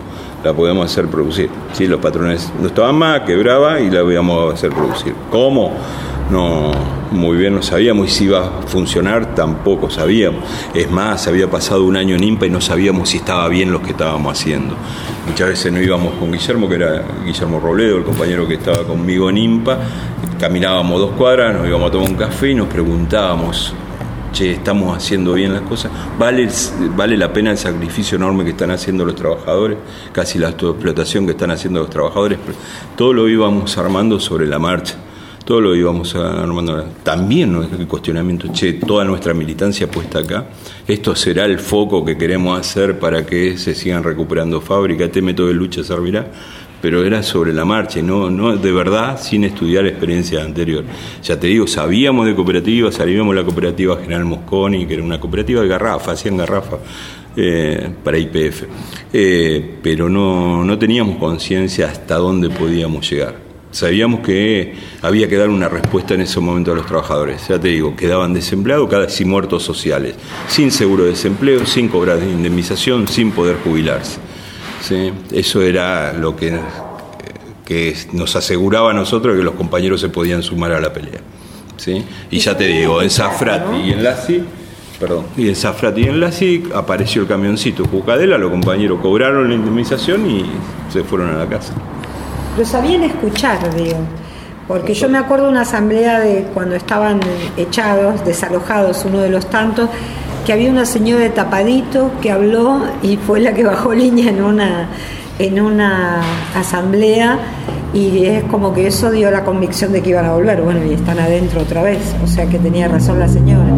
la 0.44 0.54
podíamos 0.54 0.86
hacer 0.86 1.08
producir. 1.08 1.50
¿sí? 1.74 1.88
Los 1.88 2.00
patrones 2.00 2.52
no 2.62 2.68
estaban 2.68 2.96
más, 2.96 3.22
quebraba 3.22 3.80
y 3.82 3.90
la 3.90 4.04
podíamos 4.04 4.54
hacer 4.54 4.70
producir. 4.70 5.16
¿Cómo? 5.32 5.74
No 6.30 6.72
muy 7.12 7.38
bien 7.38 7.56
no 7.56 7.62
sabíamos 7.62 8.08
y 8.08 8.12
si 8.12 8.24
iba 8.26 8.46
a 8.46 8.62
funcionar 8.64 9.36
tampoco 9.36 9.90
sabíamos. 9.90 10.44
Es 10.74 10.90
más, 10.90 11.28
había 11.28 11.50
pasado 11.50 11.84
un 11.84 11.96
año 11.96 12.16
en 12.16 12.24
IMPA 12.24 12.48
y 12.48 12.50
no 12.50 12.62
sabíamos 12.62 13.10
si 13.10 13.18
estaba 13.18 13.48
bien 13.48 13.72
lo 13.72 13.82
que 13.82 13.92
estábamos 13.92 14.40
haciendo. 14.40 14.76
Muchas 15.28 15.50
veces 15.50 15.72
no 15.72 15.82
íbamos 15.82 16.14
con 16.16 16.32
Guillermo, 16.32 16.68
que 16.68 16.76
era 16.76 17.04
Guillermo 17.26 17.60
Robledo, 17.60 17.98
el 17.98 18.04
compañero 18.04 18.48
que 18.48 18.56
estaba 18.56 18.84
conmigo 18.84 19.30
en 19.30 19.38
IMPA, 19.38 19.80
caminábamos 20.40 21.00
dos 21.00 21.12
cuadras, 21.12 21.56
nos 21.56 21.68
íbamos 21.68 21.90
a 21.90 21.92
tomar 21.92 22.10
un 22.10 22.16
café 22.16 22.52
y 22.52 22.56
nos 22.56 22.68
preguntábamos, 22.68 23.74
che, 24.34 24.52
estamos 24.52 24.96
haciendo 24.96 25.34
bien 25.34 25.54
las 25.54 25.64
cosas, 25.64 25.92
¿Vale, 26.20 26.48
vale 26.96 27.18
la 27.18 27.32
pena 27.34 27.52
el 27.52 27.58
sacrificio 27.58 28.18
enorme 28.18 28.44
que 28.44 28.52
están 28.52 28.72
haciendo 28.72 29.06
los 29.06 29.16
trabajadores, 29.16 29.78
casi 30.12 30.38
la 30.38 30.50
explotación 30.50 31.26
que 31.26 31.32
están 31.32 31.52
haciendo 31.52 31.80
los 31.80 31.90
trabajadores, 31.90 32.38
todo 32.96 33.14
lo 33.14 33.28
íbamos 33.28 33.78
armando 33.78 34.20
sobre 34.20 34.46
la 34.46 34.60
marcha 34.60 34.96
todo 35.46 35.62
lo 35.62 35.76
íbamos 35.76 36.16
armando. 36.16 36.84
También 37.04 37.56
el 37.56 37.88
cuestionamiento, 37.88 38.52
che, 38.52 38.74
toda 38.74 39.06
nuestra 39.06 39.34
militancia 39.34 39.90
puesta 39.90 40.20
acá, 40.20 40.48
esto 40.88 41.16
será 41.16 41.46
el 41.46 41.60
foco 41.60 42.04
que 42.04 42.18
queremos 42.18 42.60
hacer 42.60 43.00
para 43.00 43.26
que 43.26 43.58
se 43.58 43.76
sigan 43.76 44.04
recuperando 44.04 44.60
fábricas, 44.60 45.08
este 45.08 45.22
método 45.22 45.48
de 45.48 45.54
lucha 45.54 45.84
servirá, 45.84 46.28
pero 46.82 47.04
era 47.04 47.22
sobre 47.24 47.54
la 47.54 47.64
marcha, 47.64 48.02
no, 48.02 48.30
no 48.30 48.58
de 48.58 48.72
verdad 48.72 49.22
sin 49.22 49.44
estudiar 49.44 49.86
experiencias 49.86 50.44
anteriores. 50.44 50.90
Ya 51.24 51.40
te 51.40 51.48
digo, 51.48 51.68
sabíamos 51.68 52.26
de 52.26 52.36
cooperativas, 52.36 52.96
sabíamos 52.96 53.36
la 53.36 53.44
cooperativa 53.44 53.98
General 53.98 54.26
Mosconi, 54.26 54.88
que 54.88 54.96
era 54.96 55.04
una 55.04 55.20
cooperativa 55.20 55.62
de 55.62 55.68
garrafa, 55.68 56.12
hacían 56.12 56.38
garrafa. 56.38 56.78
Eh, 57.38 57.90
para 58.02 58.18
IPF, 58.18 58.64
eh, 59.12 59.76
pero 59.84 60.08
no, 60.08 60.64
no 60.64 60.80
teníamos 60.80 61.18
conciencia 61.18 61.88
hasta 61.88 62.16
dónde 62.16 62.50
podíamos 62.50 63.12
llegar. 63.12 63.45
Sabíamos 63.76 64.22
que 64.22 64.74
había 65.02 65.28
que 65.28 65.36
dar 65.36 65.50
una 65.50 65.68
respuesta 65.68 66.14
en 66.14 66.22
ese 66.22 66.40
momento 66.40 66.72
a 66.72 66.76
los 66.76 66.86
trabajadores. 66.86 67.46
Ya 67.50 67.60
te 67.60 67.68
digo, 67.68 67.94
quedaban 67.94 68.34
desempleados, 68.34 68.90
casi 68.90 69.26
muertos 69.26 69.64
sociales, 69.64 70.16
sin 70.48 70.72
seguro 70.72 71.04
de 71.04 71.10
desempleo, 71.10 71.66
sin 71.66 71.90
cobrar 71.90 72.20
indemnización, 72.24 73.06
sin 73.10 73.34
poder 73.34 73.58
jubilarse. 73.66 74.20
Eso 75.30 75.62
era 75.62 76.14
lo 76.14 76.38
que, 76.38 76.58
nos 78.14 78.38
aseguraba 78.38 78.92
a 78.92 78.94
nosotros 78.94 79.36
que 79.36 79.44
los 79.44 79.56
compañeros 79.56 80.00
se 80.00 80.08
podían 80.08 80.42
sumar 80.42 80.72
a 80.72 80.80
la 80.80 80.94
pelea. 80.94 81.20
Y 82.32 82.40
ya 82.40 82.56
te 82.56 82.68
digo, 82.68 83.02
en 83.02 83.10
Zafrati 83.10 83.76
y 83.88 83.92
en 83.92 84.04
Lassi, 84.06 84.42
perdón, 84.98 85.26
y 85.36 85.50
en 85.50 85.56
Zafrati 85.58 86.00
y 86.00 86.06
en 86.06 86.22
Lassi 86.22 86.64
apareció 86.74 87.24
el 87.24 87.28
camioncito 87.28 87.84
Jucadela, 87.84 88.38
los 88.38 88.52
compañeros 88.52 89.02
cobraron 89.02 89.50
la 89.50 89.56
indemnización 89.56 90.32
y 90.32 90.46
se 90.94 91.04
fueron 91.04 91.36
a 91.36 91.40
la 91.40 91.50
casa 91.50 91.74
lo 92.58 92.66
sabían 92.66 93.04
escuchar, 93.04 93.74
digo. 93.76 93.98
Porque 94.68 94.94
yo 94.94 95.10
me 95.10 95.18
acuerdo 95.18 95.48
una 95.50 95.62
asamblea 95.62 96.20
de 96.20 96.48
cuando 96.54 96.76
estaban 96.76 97.20
echados, 97.56 98.26
desalojados, 98.26 99.06
uno 99.06 99.20
de 99.20 99.30
los 99.30 99.48
tantos, 99.48 99.90
que 100.46 100.54
había 100.54 100.70
una 100.70 100.86
señora 100.86 101.22
de 101.22 101.30
tapadito 101.30 102.12
que 102.22 102.32
habló 102.32 102.82
y 103.04 103.18
fue 103.18 103.40
la 103.40 103.54
que 103.54 103.64
bajó 103.64 103.94
línea 103.96 104.30
en 104.30 104.44
una, 104.44 104.90
en 105.38 105.62
una 105.62 106.22
asamblea 106.56 107.38
y 107.94 108.26
es 108.26 108.44
como 108.46 108.74
que 108.74 108.88
eso 108.88 109.12
dio 109.12 109.32
la 109.32 109.44
convicción 109.44 109.92
de 109.92 110.02
que 110.02 110.10
iban 110.10 110.26
a 110.26 110.34
volver. 110.34 110.62
Bueno, 110.62 110.84
y 110.86 110.94
están 110.94 111.20
adentro 111.20 111.62
otra 111.62 111.82
vez, 111.82 112.16
o 112.24 112.28
sea 112.28 112.46
que 112.48 112.60
tenía 112.60 112.88
razón 112.88 113.20
la 113.20 113.28
señora. 113.28 113.72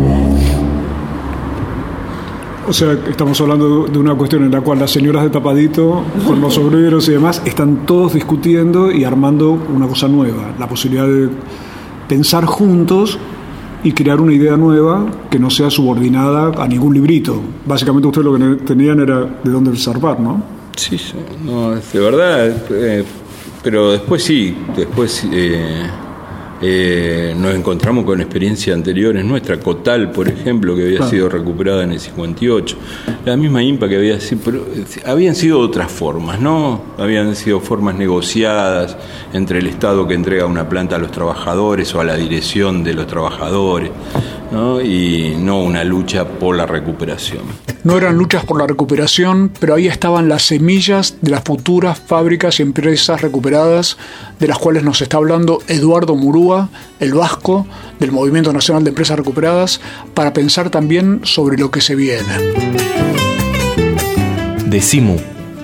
O 2.67 2.73
sea, 2.73 2.91
estamos 3.09 3.39
hablando 3.39 3.85
de 3.85 3.97
una 3.97 4.13
cuestión 4.13 4.43
en 4.43 4.51
la 4.51 4.59
cual 4.59 4.79
las 4.79 4.91
señoras 4.91 5.23
de 5.23 5.29
tapadito, 5.29 6.03
con 6.27 6.41
los 6.41 6.57
obreros 6.57 7.07
y 7.07 7.13
demás, 7.13 7.41
están 7.45 7.85
todos 7.85 8.13
discutiendo 8.13 8.91
y 8.91 9.05
armando 9.05 9.51
una 9.51 9.87
cosa 9.87 10.09
nueva, 10.09 10.53
la 10.59 10.67
posibilidad 10.67 11.07
de 11.07 11.29
pensar 12.09 12.43
juntos 12.45 13.17
y 13.85 13.93
crear 13.93 14.19
una 14.19 14.33
idea 14.33 14.57
nueva 14.57 15.05
que 15.29 15.39
no 15.39 15.49
sea 15.49 15.69
subordinada 15.69 16.61
a 16.61 16.67
ningún 16.67 16.93
librito. 16.93 17.41
Básicamente 17.65 18.09
ustedes 18.09 18.25
lo 18.25 18.37
que 18.37 18.65
tenían 18.65 18.99
era 18.99 19.21
de 19.21 19.49
dónde 19.49 19.73
zarpar, 19.77 20.19
¿no? 20.19 20.43
Sí, 20.75 20.99
no, 21.45 21.73
es 21.73 21.93
de 21.93 21.99
verdad, 22.01 22.47
eh, 22.69 23.05
pero 23.63 23.91
después 23.91 24.21
sí, 24.23 24.57
después... 24.75 25.25
Eh 25.31 25.89
eh, 26.61 27.35
nos 27.37 27.53
encontramos 27.53 28.03
con 28.03 28.19
experiencias 28.19 28.75
anteriores 28.75 29.23
nuestra, 29.23 29.59
Cotal, 29.59 30.11
por 30.11 30.27
ejemplo, 30.27 30.75
que 30.75 30.83
había 30.83 31.03
sido 31.03 31.29
recuperada 31.29 31.83
en 31.83 31.91
el 31.91 31.99
58, 31.99 32.77
la 33.25 33.37
misma 33.37 33.61
IMPA 33.61 33.87
que 33.87 33.97
había 33.97 34.19
sido, 34.19 34.41
pero 34.43 34.65
habían 35.05 35.35
sido 35.35 35.59
otras 35.59 35.91
formas, 35.91 36.39
¿no? 36.39 36.81
Habían 36.97 37.35
sido 37.35 37.59
formas 37.59 37.95
negociadas 37.95 38.97
entre 39.33 39.59
el 39.59 39.67
Estado 39.67 40.07
que 40.07 40.15
entrega 40.15 40.45
una 40.45 40.67
planta 40.67 40.95
a 40.95 40.99
los 40.99 41.11
trabajadores 41.11 41.93
o 41.93 42.01
a 42.01 42.03
la 42.03 42.15
dirección 42.15 42.83
de 42.83 42.93
los 42.93 43.07
trabajadores, 43.07 43.91
¿no? 44.51 44.81
Y 44.81 45.35
no 45.37 45.61
una 45.61 45.83
lucha 45.83 46.25
por 46.25 46.55
la 46.55 46.65
recuperación. 46.65 47.41
No 47.83 47.97
eran 47.97 48.17
luchas 48.17 48.43
por 48.43 48.59
la 48.59 48.67
recuperación, 48.67 49.51
pero 49.59 49.75
ahí 49.75 49.87
estaban 49.87 50.27
las 50.27 50.43
semillas 50.43 51.17
de 51.21 51.31
las 51.31 51.43
futuras 51.43 51.99
fábricas 51.99 52.59
y 52.59 52.63
empresas 52.63 53.21
recuperadas, 53.21 53.97
de 54.39 54.47
las 54.47 54.57
cuales 54.57 54.83
nos 54.83 55.01
está 55.01 55.17
hablando 55.17 55.59
Eduardo 55.67 56.15
Murú 56.15 56.67
el 56.99 57.13
Vasco, 57.13 57.65
del 57.99 58.11
Movimiento 58.11 58.53
Nacional 58.53 58.83
de 58.83 58.89
Empresas 58.89 59.17
Recuperadas, 59.17 59.81
para 60.13 60.33
pensar 60.33 60.69
también 60.69 61.21
sobre 61.23 61.57
lo 61.57 61.71
que 61.71 61.81
se 61.81 61.95
viene. 61.95 62.23
Decimu 64.65 65.36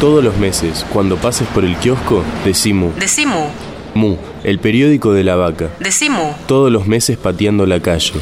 Todos 0.00 0.22
los 0.22 0.36
meses, 0.36 0.84
cuando 0.92 1.16
pases 1.16 1.46
por 1.48 1.64
el 1.64 1.76
kiosco, 1.76 2.22
decimu. 2.44 2.92
Decimu. 2.98 3.48
Mu, 3.94 4.16
el 4.42 4.58
periódico 4.58 5.12
de 5.12 5.24
la 5.24 5.36
vaca. 5.36 5.70
Decimu. 5.80 6.34
Todos 6.46 6.70
los 6.70 6.86
meses 6.86 7.16
pateando 7.16 7.64
la 7.64 7.80
calle. 7.80 8.12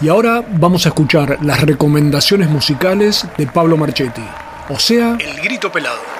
Y 0.00 0.08
ahora 0.08 0.44
vamos 0.48 0.86
a 0.86 0.90
escuchar 0.90 1.38
las 1.42 1.60
recomendaciones 1.60 2.48
musicales 2.48 3.26
de 3.36 3.46
Pablo 3.48 3.76
Marchetti, 3.76 4.22
o 4.68 4.78
sea, 4.78 5.16
El 5.18 5.40
Grito 5.42 5.72
Pelado. 5.72 6.17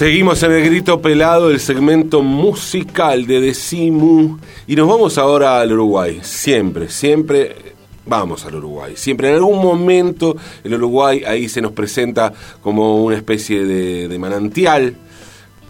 Seguimos 0.00 0.42
en 0.42 0.52
el 0.52 0.64
grito 0.64 1.02
pelado, 1.02 1.50
el 1.50 1.60
segmento 1.60 2.22
musical 2.22 3.26
de 3.26 3.38
Decimu. 3.38 4.38
Y 4.66 4.74
nos 4.74 4.88
vamos 4.88 5.18
ahora 5.18 5.60
al 5.60 5.72
Uruguay. 5.72 6.20
Siempre, 6.22 6.88
siempre 6.88 7.74
vamos 8.06 8.46
al 8.46 8.54
Uruguay. 8.54 8.94
Siempre 8.96 9.28
en 9.28 9.34
algún 9.34 9.60
momento 9.60 10.38
el 10.64 10.72
Uruguay 10.72 11.22
ahí 11.26 11.50
se 11.50 11.60
nos 11.60 11.72
presenta 11.72 12.32
como 12.62 13.04
una 13.04 13.14
especie 13.14 13.66
de 13.66 14.18
manantial 14.18 14.96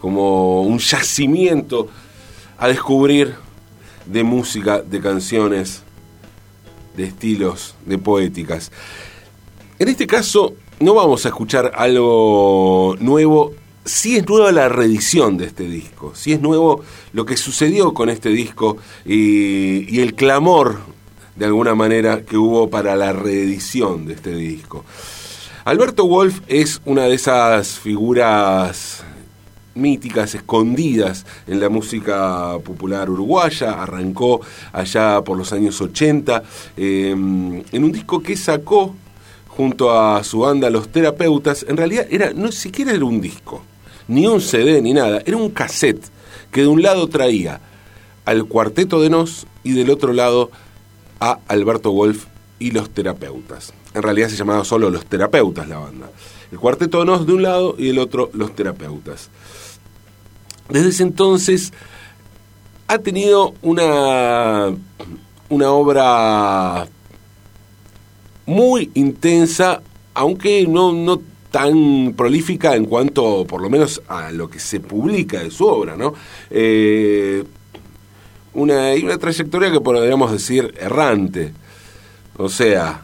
como 0.00 0.62
un 0.62 0.78
yacimiento 0.78 1.88
a 2.56 2.68
descubrir 2.68 3.34
de 4.06 4.22
música, 4.22 4.80
de 4.80 5.00
canciones, 5.00 5.82
de 6.96 7.02
estilos, 7.02 7.74
de 7.84 7.98
poéticas. 7.98 8.70
En 9.80 9.88
este 9.88 10.06
caso 10.06 10.54
no 10.78 10.94
vamos 10.94 11.26
a 11.26 11.30
escuchar 11.30 11.72
algo 11.74 12.94
nuevo, 13.00 13.54
sí 13.90 14.16
es 14.16 14.28
nueva 14.28 14.52
la 14.52 14.68
reedición 14.68 15.36
de 15.36 15.46
este 15.46 15.64
disco, 15.64 16.12
sí 16.14 16.32
es 16.32 16.40
nuevo 16.40 16.82
lo 17.12 17.26
que 17.26 17.36
sucedió 17.36 17.92
con 17.92 18.08
este 18.08 18.30
disco 18.30 18.76
y, 19.04 20.00
el 20.00 20.14
clamor 20.14 20.78
de 21.36 21.46
alguna 21.46 21.74
manera 21.74 22.22
que 22.22 22.36
hubo 22.36 22.70
para 22.70 22.96
la 22.96 23.12
reedición 23.12 24.06
de 24.06 24.14
este 24.14 24.34
disco. 24.34 24.84
Alberto 25.64 26.06
Wolf 26.06 26.40
es 26.46 26.80
una 26.84 27.04
de 27.04 27.14
esas 27.14 27.78
figuras 27.78 29.04
míticas, 29.74 30.34
escondidas 30.34 31.26
en 31.46 31.60
la 31.60 31.68
música 31.68 32.58
popular 32.64 33.10
uruguaya, 33.10 33.82
arrancó 33.82 34.40
allá 34.72 35.22
por 35.22 35.36
los 35.36 35.52
años 35.52 35.80
80, 35.80 36.42
em, 36.76 37.62
en 37.72 37.84
un 37.84 37.92
disco 37.92 38.22
que 38.22 38.36
sacó 38.36 38.94
junto 39.48 39.92
a 39.92 40.22
su 40.24 40.40
banda 40.40 40.70
Los 40.70 40.88
Terapeutas, 40.88 41.64
en 41.68 41.76
realidad 41.76 42.06
era, 42.10 42.32
no 42.32 42.50
siquiera 42.52 42.92
era 42.92 43.04
un 43.04 43.20
disco, 43.20 43.62
ni 44.10 44.26
un 44.26 44.40
CD, 44.40 44.82
ni 44.82 44.92
nada, 44.92 45.22
era 45.24 45.36
un 45.36 45.50
cassette 45.50 46.04
que 46.50 46.62
de 46.62 46.66
un 46.66 46.82
lado 46.82 47.08
traía 47.08 47.60
al 48.24 48.44
cuarteto 48.44 49.00
de 49.00 49.08
Nos 49.08 49.46
y 49.62 49.72
del 49.72 49.88
otro 49.88 50.12
lado 50.12 50.50
a 51.20 51.38
Alberto 51.46 51.92
Wolf 51.92 52.26
y 52.58 52.72
los 52.72 52.90
terapeutas. 52.90 53.72
En 53.94 54.02
realidad 54.02 54.28
se 54.28 54.36
llamaba 54.36 54.64
solo 54.64 54.90
los 54.90 55.06
terapeutas 55.06 55.68
la 55.68 55.78
banda. 55.78 56.10
El 56.50 56.58
cuarteto 56.58 56.98
de 56.98 57.04
Nos 57.04 57.24
de 57.24 57.34
un 57.34 57.42
lado 57.42 57.76
y 57.78 57.88
el 57.88 58.00
otro 58.00 58.30
los 58.32 58.56
terapeutas. 58.56 59.30
Desde 60.68 60.88
ese 60.88 61.04
entonces 61.04 61.72
ha 62.88 62.98
tenido 62.98 63.54
una, 63.62 64.74
una 65.48 65.70
obra 65.70 66.88
muy 68.44 68.90
intensa, 68.94 69.82
aunque 70.14 70.66
no 70.66 71.20
tan 71.50 72.14
prolífica 72.16 72.74
en 72.74 72.86
cuanto, 72.86 73.44
por 73.46 73.60
lo 73.60 73.70
menos, 73.70 74.02
a 74.08 74.30
lo 74.30 74.48
que 74.48 74.58
se 74.58 74.80
publica 74.80 75.42
de 75.42 75.50
su 75.50 75.66
obra, 75.66 75.96
¿no? 75.96 76.14
Eh, 76.50 77.44
una, 78.54 78.92
una 79.02 79.18
trayectoria 79.18 79.70
que 79.70 79.80
podríamos 79.80 80.32
decir 80.32 80.74
errante. 80.78 81.52
O 82.36 82.48
sea, 82.48 83.02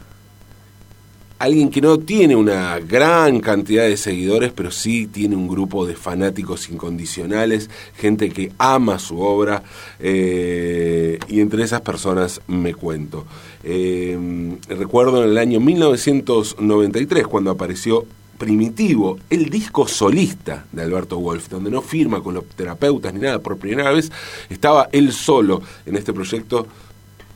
alguien 1.38 1.70
que 1.70 1.80
no 1.80 1.98
tiene 1.98 2.34
una 2.34 2.78
gran 2.78 3.40
cantidad 3.40 3.84
de 3.84 3.96
seguidores, 3.96 4.52
pero 4.52 4.70
sí 4.70 5.06
tiene 5.06 5.36
un 5.36 5.48
grupo 5.48 5.86
de 5.86 5.94
fanáticos 5.94 6.70
incondicionales, 6.70 7.68
gente 7.96 8.30
que 8.30 8.52
ama 8.58 8.98
su 8.98 9.20
obra, 9.20 9.62
eh, 10.00 11.18
y 11.28 11.40
entre 11.40 11.62
esas 11.64 11.82
personas 11.82 12.40
me 12.46 12.74
cuento. 12.74 13.26
Eh, 13.64 14.56
recuerdo 14.68 15.22
en 15.22 15.30
el 15.30 15.38
año 15.38 15.60
1993, 15.60 17.26
cuando 17.26 17.50
apareció 17.50 18.06
Primitivo, 18.38 19.18
el 19.30 19.48
disco 19.48 19.88
solista 19.88 20.66
de 20.70 20.82
Alberto 20.82 21.18
Wolf, 21.18 21.48
donde 21.48 21.70
no 21.70 21.80
firma 21.80 22.22
con 22.22 22.34
los 22.34 22.44
terapeutas 22.44 23.14
ni 23.14 23.20
nada, 23.20 23.38
por 23.38 23.56
primera 23.56 23.90
vez 23.90 24.10
estaba 24.50 24.88
él 24.92 25.12
solo 25.12 25.62
en 25.86 25.96
este 25.96 26.12
proyecto, 26.12 26.66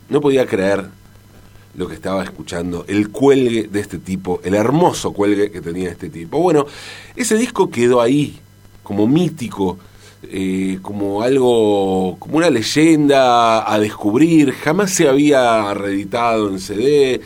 no 0.09 0.21
podía 0.21 0.45
creer 0.45 0.85
lo 1.75 1.87
que 1.87 1.95
estaba 1.95 2.23
escuchando, 2.23 2.85
el 2.87 3.09
cuelgue 3.09 3.67
de 3.67 3.79
este 3.79 3.97
tipo, 3.97 4.41
el 4.43 4.53
hermoso 4.53 5.13
cuelgue 5.13 5.51
que 5.51 5.61
tenía 5.61 5.89
este 5.89 6.09
tipo. 6.09 6.39
Bueno, 6.39 6.65
ese 7.15 7.35
disco 7.35 7.69
quedó 7.69 8.01
ahí, 8.01 8.39
como 8.83 9.07
mítico, 9.07 9.79
eh, 10.23 10.79
como 10.81 11.23
algo, 11.23 12.17
como 12.19 12.37
una 12.37 12.49
leyenda 12.49 13.71
a 13.71 13.79
descubrir, 13.79 14.51
jamás 14.51 14.91
se 14.91 15.07
había 15.07 15.73
reeditado 15.73 16.49
en 16.49 16.59
CD, 16.59 17.21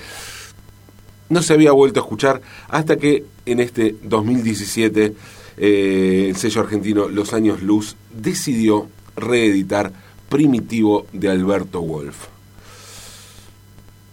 no 1.28 1.42
se 1.42 1.54
había 1.54 1.72
vuelto 1.72 2.00
a 2.00 2.04
escuchar 2.04 2.42
hasta 2.70 2.96
que 2.98 3.26
en 3.46 3.60
este 3.60 3.96
2017 4.04 5.16
eh, 5.58 6.28
el 6.30 6.36
sello 6.36 6.62
argentino 6.62 7.08
Los 7.08 7.34
Años 7.34 7.62
Luz 7.62 7.96
decidió 8.14 8.88
reeditar 9.16 9.94
Primitivo 10.30 11.06
de 11.14 11.30
Alberto 11.30 11.82
Wolf. 11.82 12.28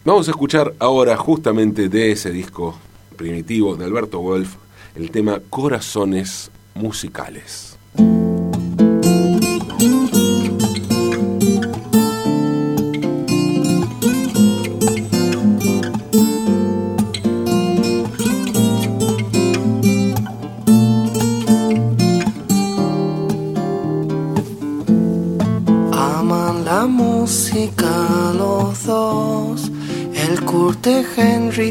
Vamos 0.04 0.28
a 0.28 0.32
escuchar 0.32 0.74
ahora 0.78 1.16
justamente 1.16 1.88
de 1.88 2.12
ese 2.12 2.30
disco 2.30 2.78
primitivo 3.16 3.76
de 3.76 3.84
Alberto 3.84 4.20
Wolf 4.20 4.56
el 4.94 5.10
tema 5.10 5.40
Corazones 5.48 6.50
Musicales. 6.74 7.78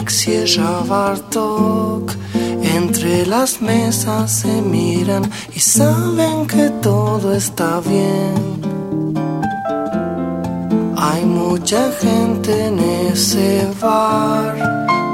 Cierra 0.10 0.84
Bartok. 0.88 2.12
Entre 2.62 3.26
las 3.26 3.62
mesas 3.62 4.32
se 4.32 4.62
miran 4.62 5.30
y 5.56 5.60
saben 5.60 6.46
que 6.46 6.70
todo 6.82 7.34
está 7.34 7.80
bien. 7.82 8.62
Hay 10.96 11.26
mucha 11.26 11.92
gente 12.00 12.68
en 12.68 12.80
ese 12.80 13.68
bar, 13.82 14.56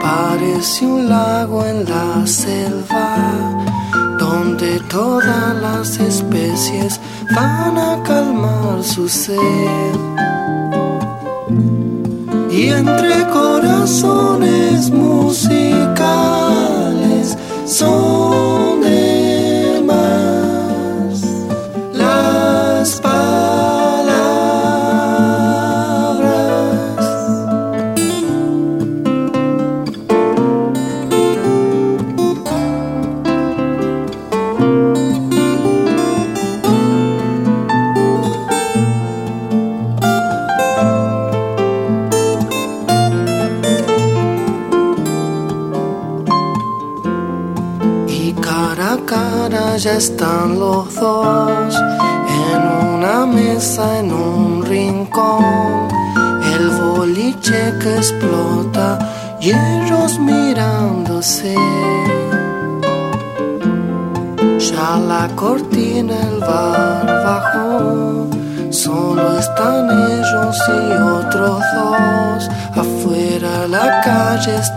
parece 0.01 0.85
un 0.85 1.07
lago 1.07 1.65
en 1.65 1.85
la 1.85 2.27
selva, 2.27 3.15
donde 4.19 4.81
todas 4.89 5.55
las 5.61 5.97
especies 5.97 6.99
van 7.33 7.77
a 7.77 8.03
calmar 8.03 8.83
su 8.83 9.07
sed. 9.07 9.95
Y 12.57 12.69
entre 12.69 13.27
corazones 13.27 14.89
musicales 14.89 15.47
son 17.67 18.26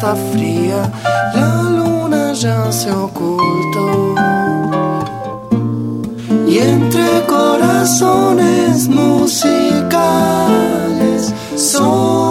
está 0.01 0.17
fría, 0.33 0.91
la 1.35 1.63
luna 1.79 2.33
ya 2.33 2.73
se 2.73 2.91
ocultó. 2.91 4.15
Y 6.49 6.57
entre 6.57 7.27
corazones 7.27 8.89
musicales 8.89 10.01
son 11.55 12.30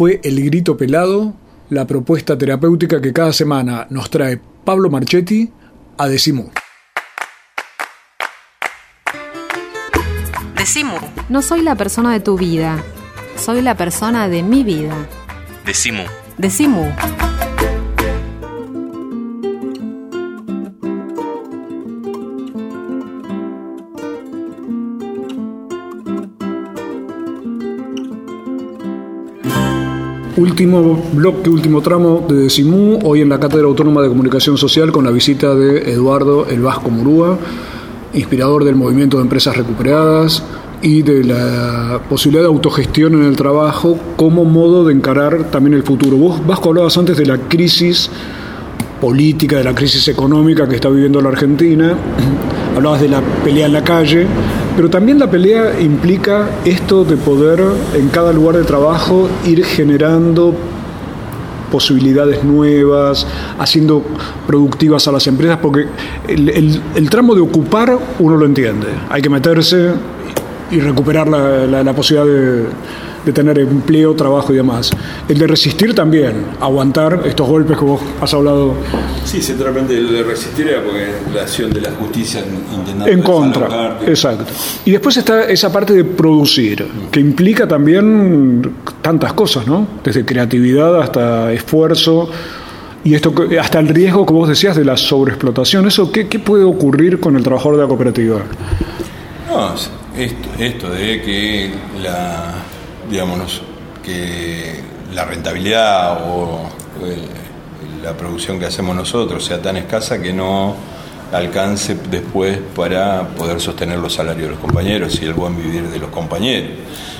fue 0.00 0.18
El 0.24 0.42
Grito 0.42 0.78
Pelado, 0.78 1.34
la 1.68 1.86
propuesta 1.86 2.38
terapéutica 2.38 3.02
que 3.02 3.12
cada 3.12 3.34
semana 3.34 3.86
nos 3.90 4.08
trae 4.08 4.40
Pablo 4.64 4.88
Marchetti 4.88 5.52
a 5.98 6.08
Decimu. 6.08 6.48
Decimu. 10.56 10.96
No 11.28 11.42
soy 11.42 11.60
la 11.60 11.74
persona 11.74 12.14
de 12.14 12.20
tu 12.20 12.38
vida, 12.38 12.82
soy 13.36 13.60
la 13.60 13.76
persona 13.76 14.26
de 14.30 14.42
mi 14.42 14.64
vida. 14.64 14.96
Decimu. 15.66 16.04
Decimu. 16.38 16.86
Último 30.40 31.04
bloque, 31.12 31.50
último 31.50 31.82
tramo 31.82 32.24
de 32.26 32.34
Decimú, 32.34 32.98
hoy 33.04 33.20
en 33.20 33.28
la 33.28 33.38
Cátedra 33.38 33.66
Autónoma 33.66 34.00
de 34.00 34.08
Comunicación 34.08 34.56
Social 34.56 34.90
con 34.90 35.04
la 35.04 35.10
visita 35.10 35.54
de 35.54 35.92
Eduardo 35.92 36.46
El 36.48 36.62
Vasco 36.62 36.88
Murúa, 36.88 37.38
inspirador 38.14 38.64
del 38.64 38.74
movimiento 38.74 39.18
de 39.18 39.24
empresas 39.24 39.54
recuperadas 39.54 40.42
y 40.80 41.02
de 41.02 41.24
la 41.24 42.00
posibilidad 42.08 42.44
de 42.44 42.48
autogestión 42.48 43.16
en 43.16 43.24
el 43.24 43.36
trabajo 43.36 43.98
como 44.16 44.46
modo 44.46 44.86
de 44.86 44.94
encarar 44.94 45.50
también 45.50 45.74
el 45.74 45.82
futuro. 45.82 46.16
Vos, 46.16 46.46
Vasco, 46.46 46.70
hablabas 46.70 46.96
antes 46.96 47.18
de 47.18 47.26
la 47.26 47.36
crisis 47.36 48.10
política, 48.98 49.58
de 49.58 49.64
la 49.64 49.74
crisis 49.74 50.08
económica 50.08 50.66
que 50.66 50.76
está 50.76 50.88
viviendo 50.88 51.20
la 51.20 51.28
Argentina, 51.28 51.94
hablabas 52.74 53.02
de 53.02 53.08
la 53.10 53.20
pelea 53.44 53.66
en 53.66 53.74
la 53.74 53.84
calle, 53.84 54.26
pero 54.76 54.88
también 54.88 55.18
la 55.18 55.30
pelea 55.30 55.80
implica 55.80 56.48
esto 56.64 57.04
de 57.04 57.16
poder 57.16 57.60
en 57.94 58.08
cada 58.08 58.32
lugar 58.32 58.56
de 58.56 58.64
trabajo 58.64 59.28
ir 59.46 59.64
generando 59.64 60.54
posibilidades 61.70 62.42
nuevas, 62.44 63.26
haciendo 63.58 64.04
productivas 64.46 65.06
a 65.08 65.12
las 65.12 65.26
empresas, 65.26 65.58
porque 65.62 65.86
el, 66.28 67.10
tramo 67.10 67.34
de 67.34 67.40
ocupar 67.40 67.96
uno 68.18 68.36
lo 68.36 68.44
entiende, 68.44 68.88
hay 69.08 69.22
que 69.22 69.30
meterse 69.30 69.92
y 70.70 70.80
recuperar 70.80 71.28
la, 71.28 71.82
la 71.82 71.92
posibilidad 71.92 72.26
de 72.26 72.64
de 73.24 73.32
tener 73.32 73.58
empleo, 73.58 74.14
trabajo 74.14 74.52
y 74.52 74.56
demás. 74.56 74.90
El 75.28 75.38
de 75.38 75.46
resistir 75.46 75.94
también, 75.94 76.46
aguantar 76.60 77.22
estos 77.24 77.46
golpes 77.46 77.78
que 77.78 77.84
vos 77.84 78.00
has 78.20 78.32
hablado. 78.34 78.74
Sí, 79.24 79.42
centralmente 79.42 79.96
el 79.96 80.12
de 80.12 80.22
resistir 80.22 80.68
era 80.68 80.82
porque 80.82 81.06
la 81.34 81.42
acción 81.42 81.72
de 81.72 81.80
la 81.80 81.90
justicia 81.92 82.42
intentando... 82.72 83.06
En 83.06 83.22
contra, 83.22 83.98
exacto. 84.06 84.44
Y 84.84 84.92
después 84.92 85.16
está 85.16 85.44
esa 85.44 85.72
parte 85.72 85.92
de 85.92 86.04
producir, 86.04 86.86
que 87.10 87.20
implica 87.20 87.66
también 87.66 88.74
tantas 89.02 89.32
cosas, 89.32 89.66
¿no? 89.66 89.86
Desde 90.02 90.24
creatividad 90.24 91.00
hasta 91.00 91.52
esfuerzo. 91.52 92.30
Y 93.02 93.14
esto 93.14 93.32
hasta 93.58 93.78
el 93.78 93.88
riesgo 93.88 94.26
que 94.26 94.32
vos 94.34 94.48
decías 94.48 94.76
de 94.76 94.84
la 94.84 94.96
sobreexplotación, 94.96 95.86
¿eso 95.86 96.12
qué, 96.12 96.28
qué 96.28 96.38
puede 96.38 96.64
ocurrir 96.64 97.18
con 97.18 97.34
el 97.34 97.42
trabajador 97.42 97.76
de 97.76 97.82
la 97.82 97.88
cooperativa? 97.88 98.42
No, 99.48 99.74
esto, 100.16 100.48
esto 100.58 100.90
de 100.90 101.22
que 101.22 101.70
la, 102.02 102.54
digamos, 103.10 103.62
que 104.04 104.80
la 105.12 105.24
rentabilidad 105.24 106.30
o 106.30 106.62
la 108.02 108.16
producción 108.16 108.58
que 108.58 108.66
hacemos 108.66 108.96
nosotros 108.96 109.44
sea 109.44 109.60
tan 109.60 109.76
escasa 109.76 110.20
que 110.22 110.32
no 110.32 110.74
alcance 111.32 111.96
después 112.10 112.58
para 112.74 113.28
poder 113.28 113.60
sostener 113.60 113.98
los 113.98 114.14
salarios 114.14 114.48
de 114.48 114.50
los 114.54 114.60
compañeros 114.60 115.20
y 115.20 115.26
el 115.26 115.34
buen 115.34 115.56
vivir 115.56 115.88
de 115.88 115.98
los 115.98 116.10
compañeros. 116.10 116.70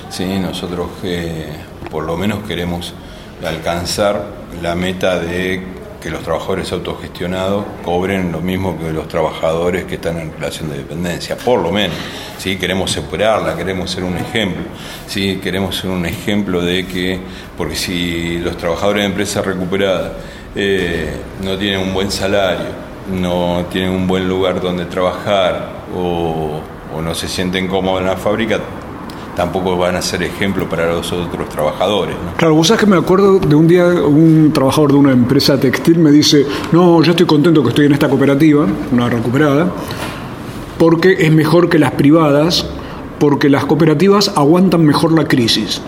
¿Sí? 0.09 0.39
Nosotros 0.39 0.89
eh, 1.03 1.47
por 1.89 2.03
lo 2.03 2.17
menos 2.17 2.43
queremos 2.43 2.93
alcanzar 3.45 4.25
la 4.61 4.75
meta 4.75 5.19
de 5.19 5.80
que 6.01 6.09
los 6.09 6.23
trabajadores 6.23 6.71
autogestionados 6.71 7.63
cobren 7.83 8.31
lo 8.31 8.41
mismo 8.41 8.77
que 8.77 8.91
los 8.91 9.07
trabajadores 9.07 9.85
que 9.85 9.95
están 9.95 10.17
en 10.17 10.33
relación 10.33 10.69
de 10.69 10.79
dependencia, 10.79 11.37
por 11.37 11.61
lo 11.61 11.71
menos. 11.71 11.95
¿sí? 12.37 12.57
Queremos 12.57 12.91
separarla, 12.91 13.55
queremos 13.55 13.91
ser 13.91 14.03
un 14.03 14.17
ejemplo, 14.17 14.63
¿sí? 15.07 15.39
queremos 15.41 15.77
ser 15.77 15.91
un 15.91 16.05
ejemplo 16.05 16.61
de 16.61 16.87
que, 16.87 17.19
porque 17.57 17.75
si 17.75 18.39
los 18.39 18.57
trabajadores 18.57 19.03
de 19.03 19.09
empresas 19.09 19.45
recuperadas 19.45 20.13
eh, 20.55 21.13
no 21.43 21.57
tienen 21.57 21.79
un 21.79 21.93
buen 21.93 22.11
salario 22.11 22.91
no 23.09 23.65
tienen 23.71 23.91
un 23.91 24.07
buen 24.07 24.27
lugar 24.27 24.61
donde 24.61 24.85
trabajar 24.85 25.69
o, 25.95 26.61
o 26.95 27.01
no 27.01 27.15
se 27.15 27.27
sienten 27.27 27.67
cómodos 27.67 28.01
en 28.01 28.07
la 28.07 28.17
fábrica, 28.17 28.59
tampoco 29.41 29.75
van 29.75 29.95
a 29.95 30.03
ser 30.03 30.21
ejemplo 30.21 30.69
para 30.69 30.93
los 30.93 31.11
otros 31.11 31.49
trabajadores. 31.49 32.15
Claro, 32.37 32.53
vos 32.53 32.67
sabes 32.67 32.81
que 32.81 32.85
me 32.85 32.95
acuerdo 32.95 33.39
de 33.39 33.55
un 33.55 33.67
día 33.67 33.87
un 33.87 34.51
trabajador 34.53 34.91
de 34.91 34.97
una 34.99 35.11
empresa 35.13 35.59
textil 35.59 35.97
me 35.97 36.11
dice, 36.11 36.45
no, 36.71 37.01
yo 37.01 37.09
estoy 37.09 37.25
contento 37.25 37.63
que 37.63 37.69
estoy 37.69 37.87
en 37.87 37.93
esta 37.93 38.07
cooperativa, 38.07 38.67
una 38.91 39.09
recuperada, 39.09 39.65
porque 40.77 41.13
es 41.17 41.31
mejor 41.31 41.69
que 41.69 41.79
las 41.79 41.93
privadas, 41.93 42.67
porque 43.17 43.49
las 43.49 43.65
cooperativas 43.65 44.31
aguantan 44.35 44.85
mejor 44.85 45.11
la 45.11 45.27
crisis. 45.27 45.81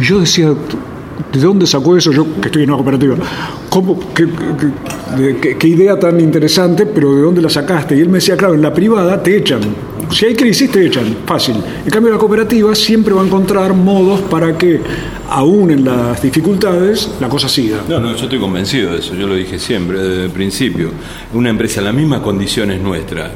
Y 0.00 0.02
yo 0.02 0.18
decía, 0.18 0.48
¿de 0.48 1.38
dónde 1.38 1.68
sacó 1.68 1.96
eso? 1.96 2.10
Yo 2.10 2.26
que 2.40 2.48
estoy 2.48 2.64
en 2.64 2.70
una 2.70 2.78
cooperativa. 2.78 3.14
¿Cómo, 3.70 3.96
qué, 4.12 5.68
idea 5.68 5.96
tan 6.00 6.18
interesante, 6.18 6.84
pero 6.84 7.14
¿de 7.14 7.22
dónde 7.22 7.42
la 7.42 7.48
sacaste? 7.48 7.96
Y 7.96 8.00
él 8.00 8.08
me 8.08 8.18
decía, 8.18 8.36
claro, 8.36 8.54
en 8.54 8.62
la 8.62 8.74
privada 8.74 9.22
te 9.22 9.36
echan. 9.36 9.60
Si 10.10 10.26
hay 10.26 10.34
crisis, 10.34 10.70
te 10.70 10.86
echan, 10.86 11.18
fácil. 11.26 11.56
En 11.84 11.90
cambio, 11.90 12.12
la 12.12 12.18
cooperativa 12.18 12.74
siempre 12.74 13.14
va 13.14 13.22
a 13.22 13.26
encontrar 13.26 13.74
modos 13.74 14.20
para 14.22 14.56
que, 14.56 14.80
aún 15.28 15.70
en 15.70 15.84
las 15.84 16.20
dificultades, 16.22 17.10
la 17.20 17.28
cosa 17.28 17.48
siga. 17.48 17.78
No, 17.88 18.00
no, 18.00 18.14
yo 18.14 18.24
estoy 18.24 18.38
convencido 18.38 18.92
de 18.92 18.98
eso, 18.98 19.14
yo 19.14 19.26
lo 19.26 19.34
dije 19.34 19.58
siempre, 19.58 20.00
desde 20.00 20.24
el 20.24 20.30
principio. 20.30 20.90
Una 21.34 21.50
empresa 21.50 21.80
en 21.80 21.86
las 21.86 21.94
mismas 21.94 22.20
condiciones 22.20 22.80
nuestras 22.80 23.30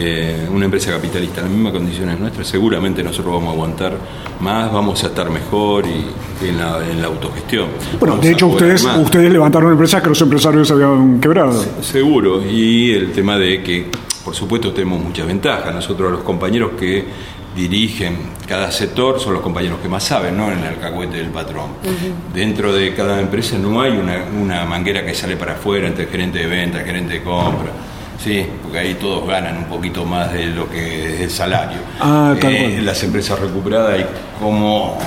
eh, 0.00 0.48
una 0.48 0.66
empresa 0.66 0.92
capitalista 0.92 1.40
en 1.40 1.46
las 1.46 1.52
mismas 1.52 1.72
condiciones 1.72 2.20
nuestras, 2.20 2.46
seguramente 2.46 3.02
nosotros 3.02 3.34
vamos 3.34 3.48
a 3.48 3.52
aguantar 3.52 3.98
más, 4.38 4.72
vamos 4.72 5.02
a 5.02 5.08
estar 5.08 5.28
mejor 5.28 5.86
y, 5.86 6.46
en, 6.46 6.56
la, 6.56 7.06
autogestión. 7.08 7.68
Bueno, 7.98 8.16
de 8.16 8.30
hecho 8.30 8.46
ustedes, 8.46 8.84
ustedes 8.84 9.32
levantaron 9.32 9.72
empresas 9.72 10.00
que 10.00 10.10
los 10.10 10.20
empresarios 10.20 10.70
habían 10.70 11.20
quebrado. 11.20 11.64
seguro, 11.82 12.40
y 12.48 12.92
el 12.92 13.10
tema 13.10 13.36
de 13.38 13.60
que, 13.60 13.90
por 14.24 14.36
supuesto, 14.36 14.72
tenemos 14.72 15.02
muchas 15.02 15.26
ventajas. 15.26 15.74
Nosotros 15.74 16.12
los 16.12 16.20
compañeros 16.22 16.72
que 16.78 17.04
dirigen 17.56 18.18
cada 18.46 18.70
sector 18.70 19.18
son 19.18 19.32
los 19.32 19.42
compañeros 19.42 19.80
que 19.82 19.88
más 19.88 20.04
saben, 20.04 20.36
¿no? 20.36 20.52
En 20.52 20.60
el 20.60 20.66
alcahuete 20.66 21.16
del 21.16 21.30
patrón. 21.30 21.70
Dentro 22.32 22.72
de 22.72 22.94
cada 22.94 23.20
empresa 23.20 23.58
no 23.58 23.80
hay 23.80 23.96
una, 23.96 24.26
una 24.40 24.64
manguera 24.64 25.04
que 25.04 25.12
sale 25.12 25.36
para 25.36 25.54
afuera 25.54 25.88
entre 25.88 26.04
el 26.04 26.10
gerente 26.10 26.38
de 26.38 26.46
venta, 26.46 26.78
el 26.78 26.86
gerente 26.86 27.14
de 27.14 27.22
compra 27.24 27.72
Sí, 28.18 28.44
porque 28.62 28.78
ahí 28.80 28.94
todos 28.94 29.26
ganan 29.28 29.58
un 29.58 29.64
poquito 29.64 30.04
más 30.04 30.32
de 30.32 30.46
lo 30.46 30.68
que 30.68 31.14
es 31.14 31.20
el 31.20 31.30
salario. 31.30 31.78
Ah, 32.00 32.34
eh, 32.42 32.80
las 32.82 33.02
empresas 33.04 33.38
recuperadas 33.38 34.00
y 34.00 34.04
como 34.42 34.98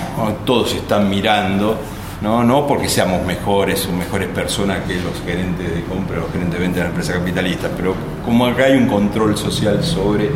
todos 0.45 0.73
están 0.73 1.09
mirando, 1.09 1.77
¿no? 2.21 2.41
no 2.43 2.65
porque 2.65 2.87
seamos 2.87 3.25
mejores 3.25 3.85
o 3.85 3.91
mejores 3.91 4.29
personas 4.29 4.79
que 4.87 4.95
los 4.95 5.21
gerentes 5.25 5.75
de 5.75 5.83
compra 5.83 6.19
o 6.19 6.21
los 6.21 6.31
gerentes 6.31 6.57
de 6.57 6.59
venta 6.59 6.77
de 6.77 6.83
la 6.83 6.89
empresa 6.89 7.13
capitalista, 7.13 7.69
pero 7.75 7.95
como 8.23 8.45
acá 8.45 8.65
hay 8.65 8.77
un 8.77 8.87
control 8.87 9.37
social 9.37 9.83
sobre 9.83 10.29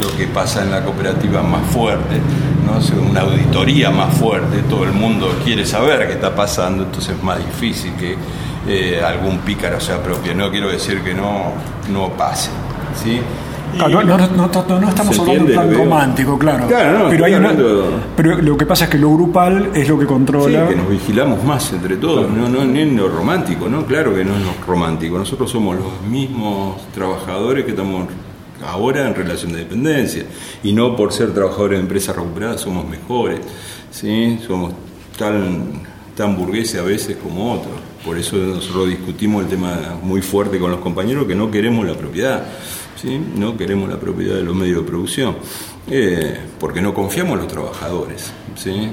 lo 0.00 0.16
que 0.16 0.28
pasa 0.28 0.62
en 0.62 0.70
la 0.70 0.84
cooperativa 0.84 1.42
más 1.42 1.66
fuerte, 1.66 2.16
¿no? 2.64 3.10
una 3.10 3.22
auditoría 3.22 3.90
más 3.90 4.14
fuerte, 4.14 4.62
todo 4.68 4.84
el 4.84 4.92
mundo 4.92 5.34
quiere 5.44 5.66
saber 5.66 6.06
qué 6.06 6.12
está 6.12 6.32
pasando, 6.32 6.84
entonces 6.84 7.16
es 7.16 7.22
más 7.24 7.38
difícil 7.38 7.92
que 7.94 8.16
eh, 8.66 9.00
algún 9.04 9.38
pícaro 9.38 9.80
se 9.80 9.92
apropie. 9.92 10.34
No 10.34 10.50
quiero 10.50 10.70
decir 10.70 11.02
que 11.02 11.14
no, 11.14 11.52
no 11.90 12.10
pase. 12.10 12.50
¿sí? 13.02 13.20
no, 13.76 14.88
estamos 14.88 15.18
hablando 15.18 15.44
de 15.44 15.52
plan 15.52 15.74
romántico, 15.74 16.38
claro. 16.38 16.66
pero, 18.16 18.42
lo 18.42 18.56
que 18.56 18.66
pasa 18.66 18.84
es 18.84 18.90
que 18.90 18.98
lo 18.98 19.10
grupal 19.12 19.70
es 19.74 19.88
lo 19.88 19.98
que 19.98 20.06
controla. 20.06 20.68
que 20.68 20.76
nos 20.76 20.88
vigilamos 20.88 21.42
más 21.44 21.72
entre 21.72 21.96
todos, 21.96 22.30
no, 22.30 22.48
no 22.48 22.62
en 22.62 22.96
lo 22.96 23.08
romántico, 23.08 23.68
¿no? 23.68 23.84
Claro 23.86 24.14
que 24.14 24.24
no 24.24 24.34
es 24.34 24.42
lo 24.42 24.52
romántico. 24.66 25.18
Nosotros 25.18 25.50
somos 25.50 25.76
los 25.76 26.02
mismos 26.08 26.80
trabajadores 26.92 27.64
que 27.64 27.70
estamos 27.70 28.08
ahora 28.66 29.06
en 29.06 29.14
relación 29.14 29.52
de 29.52 29.60
dependencia. 29.60 30.24
Y 30.62 30.72
no 30.72 30.96
por 30.96 31.12
ser 31.12 31.32
trabajadores 31.32 31.78
de 31.78 31.82
empresas 31.82 32.16
recuperadas 32.16 32.60
somos 32.60 32.86
mejores, 32.88 33.40
¿sí? 33.90 34.38
Somos 34.46 34.72
tan, 35.18 35.82
tan 36.16 36.36
burgueses 36.36 36.80
a 36.80 36.84
veces 36.84 37.16
como 37.16 37.54
otros. 37.54 37.89
Por 38.04 38.16
eso 38.16 38.36
nosotros 38.36 38.88
discutimos 38.88 39.44
el 39.44 39.50
tema 39.50 39.98
muy 40.02 40.22
fuerte 40.22 40.58
con 40.58 40.70
los 40.70 40.80
compañeros 40.80 41.26
que 41.26 41.34
no 41.34 41.50
queremos 41.50 41.86
la 41.86 41.94
propiedad, 41.94 42.46
¿sí? 42.96 43.20
no 43.36 43.56
queremos 43.56 43.90
la 43.90 44.00
propiedad 44.00 44.36
de 44.36 44.42
los 44.42 44.54
medios 44.54 44.82
de 44.82 44.88
producción, 44.88 45.36
eh, 45.90 46.40
porque 46.58 46.80
no 46.80 46.94
confiamos 46.94 47.34
en 47.34 47.38
los 47.40 47.48
trabajadores, 47.48 48.32
¿sí? 48.56 48.88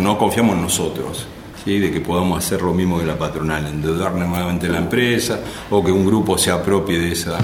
no, 0.00 0.18
confiamos 0.18 0.56
en 0.56 0.62
nosotros. 0.62 1.26
¿Sí? 1.64 1.78
de 1.78 1.90
que 1.90 2.02
podamos 2.02 2.44
hacer 2.44 2.60
lo 2.60 2.74
mismo 2.74 2.98
que 2.98 3.06
la 3.06 3.16
patronal, 3.16 3.66
endeudar 3.66 4.14
nuevamente 4.14 4.68
la 4.68 4.76
empresa 4.76 5.40
o 5.70 5.82
que 5.82 5.90
un 5.90 6.04
grupo 6.04 6.36
se 6.36 6.50
apropie 6.50 6.98
de 6.98 7.12
esa, 7.12 7.38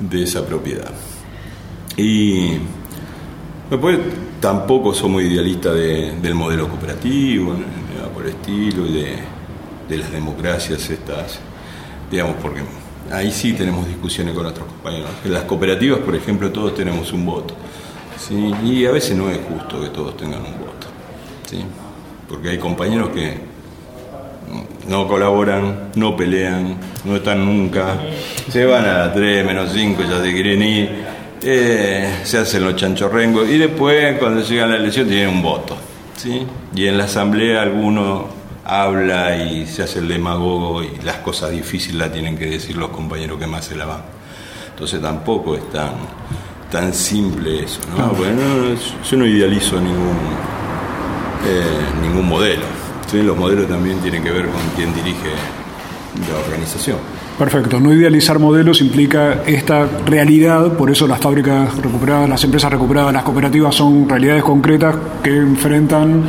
de 0.00 0.24
esa 0.24 0.44
propiedad. 0.44 0.90
Y 1.96 2.54
después 3.70 4.00
tampoco 4.40 4.92
somos 4.92 5.22
idealistas 5.22 5.76
del 5.76 6.34
modelo 6.34 6.66
cooperativo, 6.66 7.54
por 8.12 8.24
el 8.24 8.30
estilo 8.30 8.86
y 8.86 8.92
de, 8.94 9.16
de 9.92 9.98
las 9.98 10.10
democracias 10.10 10.88
estas, 10.88 11.38
digamos, 12.10 12.36
porque 12.40 12.62
ahí 13.10 13.30
sí 13.30 13.52
tenemos 13.52 13.86
discusiones 13.86 14.34
con 14.34 14.44
nuestros 14.44 14.66
compañeros. 14.66 15.10
En 15.24 15.32
las 15.34 15.44
cooperativas, 15.44 16.00
por 16.00 16.16
ejemplo, 16.16 16.50
todos 16.50 16.74
tenemos 16.74 17.12
un 17.12 17.26
voto. 17.26 17.54
Y 18.64 18.86
a 18.86 18.92
veces 18.92 19.16
no 19.16 19.28
es 19.28 19.38
justo 19.46 19.80
que 19.80 19.88
todos 19.88 20.16
tengan 20.16 20.40
un 20.40 20.52
voto. 20.52 20.86
¿sí? 21.48 21.62
Porque 22.28 22.50
hay 22.50 22.58
compañeros 22.58 23.10
que 23.10 23.38
no 24.88 25.06
colaboran, 25.06 25.90
no 25.94 26.16
pelean, 26.16 26.76
no 27.04 27.16
están 27.16 27.44
nunca, 27.44 27.98
se 28.48 28.64
van 28.64 28.84
a 28.84 28.98
las 28.98 29.14
3 29.14 29.44
menos 29.44 29.72
5, 29.72 30.02
ya 30.02 30.22
se 30.22 30.32
quieren 30.32 30.62
ir, 30.62 30.90
eh, 31.42 32.20
se 32.24 32.38
hacen 32.38 32.64
los 32.64 32.76
chanchorrengos 32.76 33.48
y 33.48 33.58
después 33.58 34.18
cuando 34.18 34.42
llegan 34.42 34.70
a 34.70 34.74
la 34.74 34.80
elección 34.80 35.06
tienen 35.08 35.28
un 35.28 35.42
voto. 35.42 35.76
¿sí? 36.16 36.46
Y 36.74 36.86
en 36.86 36.96
la 36.96 37.04
asamblea 37.04 37.62
algunos 37.62 38.41
habla 38.72 39.36
y 39.36 39.66
se 39.66 39.82
hace 39.82 39.98
el 39.98 40.08
demagogo 40.08 40.82
y 40.82 40.90
las 41.04 41.16
cosas 41.18 41.50
difíciles 41.50 41.96
las 41.96 42.12
tienen 42.12 42.36
que 42.36 42.46
decir 42.46 42.76
los 42.76 42.90
compañeros 42.90 43.38
que 43.38 43.46
más 43.46 43.64
se 43.64 43.76
la 43.76 43.84
van. 43.84 44.02
Entonces 44.70 45.00
tampoco 45.00 45.54
es 45.54 45.70
tan, 45.70 45.92
tan 46.70 46.94
simple 46.94 47.64
eso. 47.64 47.80
¿no? 47.96 48.08
Bueno, 48.10 48.40
yo 49.08 49.16
no 49.16 49.26
idealizo 49.26 49.76
ningún, 49.76 50.16
eh, 51.46 52.00
ningún 52.02 52.28
modelo. 52.28 52.64
Los 53.12 53.36
modelos 53.36 53.68
también 53.68 53.98
tienen 53.98 54.22
que 54.22 54.30
ver 54.30 54.46
con 54.46 54.60
quién 54.74 54.94
dirige 54.94 55.32
la 56.30 56.38
organización. 56.46 56.96
Perfecto, 57.38 57.80
no 57.80 57.92
idealizar 57.92 58.38
modelos 58.38 58.80
implica 58.80 59.42
esta 59.46 59.86
realidad, 60.06 60.74
por 60.74 60.90
eso 60.90 61.06
las 61.06 61.18
fábricas 61.18 61.76
recuperadas, 61.78 62.28
las 62.28 62.44
empresas 62.44 62.70
recuperadas, 62.70 63.12
las 63.12 63.22
cooperativas 63.22 63.74
son 63.74 64.08
realidades 64.08 64.42
concretas 64.42 64.94
que 65.22 65.36
enfrentan 65.36 66.24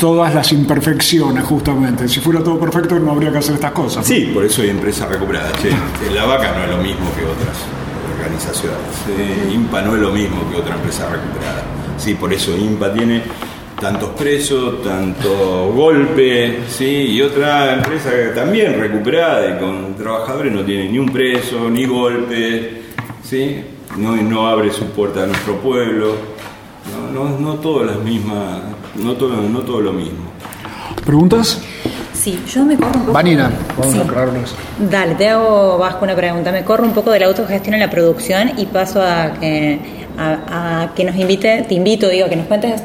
todas 0.00 0.34
las 0.34 0.50
imperfecciones, 0.52 1.44
justamente. 1.44 2.08
Si 2.08 2.20
fuera 2.20 2.42
todo 2.42 2.58
perfecto, 2.58 2.98
no 2.98 3.12
habría 3.12 3.30
que 3.30 3.38
hacer 3.38 3.54
estas 3.54 3.72
cosas. 3.72 4.06
Sí, 4.06 4.30
por 4.32 4.44
eso 4.44 4.62
hay 4.62 4.70
empresas 4.70 5.08
recuperadas. 5.08 5.52
La 6.12 6.24
vaca 6.24 6.54
no 6.56 6.64
es 6.64 6.70
lo 6.70 6.78
mismo 6.78 7.12
que 7.14 7.24
otras 7.24 7.56
organizaciones. 8.16 9.54
IMPA 9.54 9.82
no 9.82 9.94
es 9.94 10.00
lo 10.00 10.10
mismo 10.10 10.50
que 10.50 10.56
otra 10.56 10.74
empresa 10.74 11.08
recuperada. 11.10 11.62
Sí, 11.98 12.14
por 12.14 12.32
eso 12.32 12.56
IMPA 12.56 12.92
tiene 12.94 13.22
tantos 13.78 14.10
presos, 14.10 14.82
tanto 14.82 15.72
golpe, 15.74 16.60
¿sí? 16.68 16.84
y 16.84 17.22
otra 17.22 17.74
empresa 17.74 18.10
también 18.34 18.78
recuperada 18.78 19.56
y 19.56 19.58
con 19.58 19.94
trabajadores 19.94 20.52
no 20.52 20.62
tiene 20.62 20.90
ni 20.90 20.98
un 20.98 21.08
preso, 21.08 21.70
ni 21.70 21.86
golpe, 21.86 22.82
¿sí? 23.22 23.62
no, 23.96 24.16
no 24.16 24.48
abre 24.48 24.70
su 24.70 24.84
puerta 24.86 25.24
a 25.24 25.26
nuestro 25.26 25.56
pueblo, 25.56 26.14
no, 27.12 27.28
no, 27.28 27.38
no 27.38 27.54
todas 27.54 27.86
las 27.86 27.98
mismas 28.04 28.60
no 28.94 29.14
todo, 29.14 29.36
no 29.36 29.60
todo 29.60 29.80
lo 29.80 29.92
mismo. 29.92 30.30
¿Preguntas? 31.04 31.60
Sí, 32.12 32.38
yo 32.52 32.64
me 32.64 32.76
corro 32.76 32.92
un 32.94 33.00
poco. 33.00 33.12
Vanina, 33.12 33.50
vamos 33.78 33.94
a 33.94 34.02
aclararnos. 34.02 34.54
Dale, 34.90 35.14
te 35.14 35.28
hago 35.28 35.78
Vasco 35.78 36.04
una 36.04 36.14
pregunta. 36.14 36.52
Me 36.52 36.64
corro 36.64 36.84
un 36.84 36.92
poco 36.92 37.10
de 37.10 37.20
la 37.20 37.26
autogestión 37.26 37.74
en 37.74 37.80
la 37.80 37.90
producción 37.90 38.52
y 38.58 38.66
paso 38.66 39.00
a 39.00 39.32
que, 39.40 39.78
a, 40.18 40.90
que 40.94 41.04
nos 41.04 41.16
invite, 41.16 41.64
te 41.66 41.74
invito, 41.74 42.08
digo, 42.08 42.28
que 42.28 42.36
nos 42.36 42.46
cuentes 42.46 42.82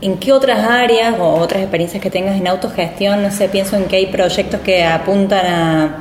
en 0.00 0.18
qué 0.18 0.32
otras 0.32 0.58
áreas 0.66 1.14
o 1.20 1.34
otras 1.34 1.62
experiencias 1.62 2.02
que 2.02 2.10
tengas 2.10 2.36
en 2.36 2.48
autogestión, 2.48 3.22
no 3.22 3.30
sé, 3.30 3.48
pienso 3.48 3.76
en 3.76 3.84
que 3.84 3.96
hay 3.96 4.06
proyectos 4.06 4.60
que 4.60 4.84
apuntan 4.84 5.46
a 5.46 5.96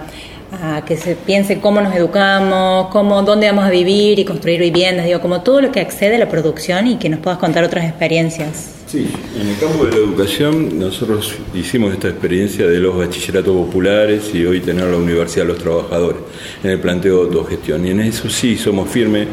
a 0.52 0.84
que 0.86 0.98
se 0.98 1.16
piense 1.16 1.60
cómo 1.60 1.80
nos 1.82 1.96
educamos, 1.96 2.88
cómo, 2.88 3.22
dónde 3.24 3.48
vamos 3.48 3.66
a 3.66 3.70
vivir 3.70 4.20
y 4.20 4.26
construir 4.26 4.60
viviendas, 4.60 5.06
digo, 5.06 5.22
como 5.22 5.42
todo 5.42 5.62
lo 5.62 5.72
que 5.72 5.80
accede 5.80 6.16
a 6.16 6.20
la 6.20 6.30
producción 6.30 6.88
y 6.88 6.98
que 6.98 7.10
nos 7.10 7.20
puedas 7.20 7.40
contar 7.40 7.64
otras 7.64 7.86
experiencias. 7.86 8.76
Sí, 8.88 9.10
en 9.40 9.48
el 9.48 9.58
campo 9.58 9.86
de 9.86 9.92
la 9.92 9.98
educación 9.98 10.78
nosotros 10.78 11.36
hicimos 11.54 11.94
esta 11.94 12.10
experiencia 12.10 12.68
de 12.68 12.80
los 12.80 12.98
bachilleratos 12.98 13.56
populares 13.56 14.36
y 14.36 14.46
hoy 14.46 14.60
tener 14.60 14.86
la 14.86 14.98
Universidad 14.98 15.46
de 15.46 15.54
los 15.54 15.60
Trabajadores 15.60 16.22
en 16.62 16.72
el 16.72 16.80
planteo 16.80 17.20
de 17.20 17.28
autogestión. 17.28 17.86
Y 17.86 17.92
en 17.92 18.02
eso 18.02 18.30
sí 18.30 18.58
somos 18.58 18.90
firmes. 18.90 19.28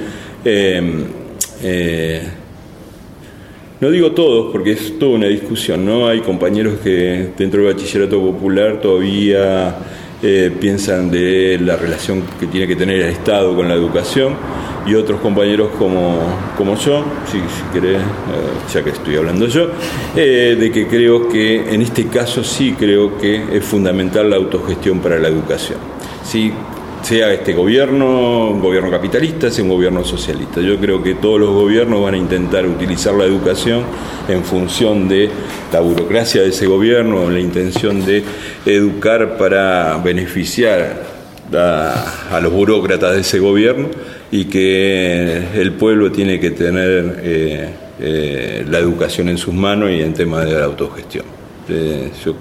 Eh, 0.44 1.04
eh, 1.64 2.22
no 3.80 3.90
digo 3.90 4.12
todos, 4.12 4.52
porque 4.52 4.72
es 4.72 4.98
toda 4.98 5.16
una 5.16 5.26
discusión, 5.26 5.84
¿no? 5.84 6.06
Hay 6.06 6.20
compañeros 6.20 6.78
que 6.82 7.30
dentro 7.36 7.62
del 7.62 7.74
bachillerato 7.74 8.20
popular 8.20 8.80
todavía 8.80 9.76
eh, 10.22 10.52
piensan 10.60 11.10
de 11.10 11.58
la 11.60 11.76
relación 11.76 12.24
que 12.40 12.46
tiene 12.48 12.66
que 12.66 12.74
tener 12.74 13.00
el 13.00 13.10
Estado 13.10 13.54
con 13.54 13.68
la 13.68 13.74
educación 13.74 14.34
y 14.86 14.94
otros 14.94 15.20
compañeros 15.20 15.70
como, 15.78 16.18
como 16.56 16.76
yo, 16.76 17.04
si, 17.30 17.38
si 17.38 17.62
querés, 17.72 17.98
eh, 17.98 18.04
ya 18.72 18.82
que 18.82 18.90
estoy 18.90 19.16
hablando 19.16 19.46
yo, 19.46 19.68
eh, 20.16 20.56
de 20.58 20.72
que 20.72 20.86
creo 20.88 21.28
que 21.28 21.72
en 21.72 21.82
este 21.82 22.06
caso 22.06 22.42
sí 22.42 22.74
creo 22.76 23.18
que 23.18 23.44
es 23.56 23.64
fundamental 23.64 24.30
la 24.30 24.36
autogestión 24.36 25.00
para 25.00 25.18
la 25.18 25.28
educación. 25.28 25.78
Sí, 26.24 26.52
sea 27.02 27.32
este 27.32 27.52
gobierno, 27.52 28.50
un 28.50 28.60
gobierno 28.60 28.90
capitalista, 28.90 29.50
sea 29.50 29.64
un 29.64 29.70
gobierno 29.70 30.04
socialista. 30.04 30.60
Yo 30.60 30.78
creo 30.78 31.02
que 31.02 31.14
todos 31.14 31.40
los 31.40 31.50
gobiernos 31.50 32.02
van 32.02 32.14
a 32.14 32.18
intentar 32.18 32.66
utilizar 32.66 33.14
la 33.14 33.24
educación 33.24 33.84
en 34.28 34.44
función 34.44 35.08
de 35.08 35.30
la 35.72 35.80
burocracia 35.80 36.42
de 36.42 36.48
ese 36.48 36.66
gobierno, 36.66 37.30
la 37.30 37.40
intención 37.40 38.04
de 38.04 38.24
educar 38.66 39.36
para 39.38 39.96
beneficiar 39.98 41.18
a, 41.56 42.40
los 42.42 42.52
burócratas 42.52 43.14
de 43.14 43.20
ese 43.20 43.38
gobierno 43.38 43.88
y 44.30 44.44
que 44.46 45.42
el 45.54 45.72
pueblo 45.72 46.12
tiene 46.12 46.38
que 46.38 46.50
tener 46.50 47.20
eh, 47.22 47.70
eh, 48.00 48.66
la 48.68 48.78
educación 48.78 49.28
en 49.28 49.38
sus 49.38 49.54
manos 49.54 49.90
y 49.90 50.00
en 50.02 50.12
temas 50.12 50.44
de 50.44 50.52
la 50.52 50.64
autogestión. 50.64 51.24
Eh, 51.68 52.10
yo 52.24 52.36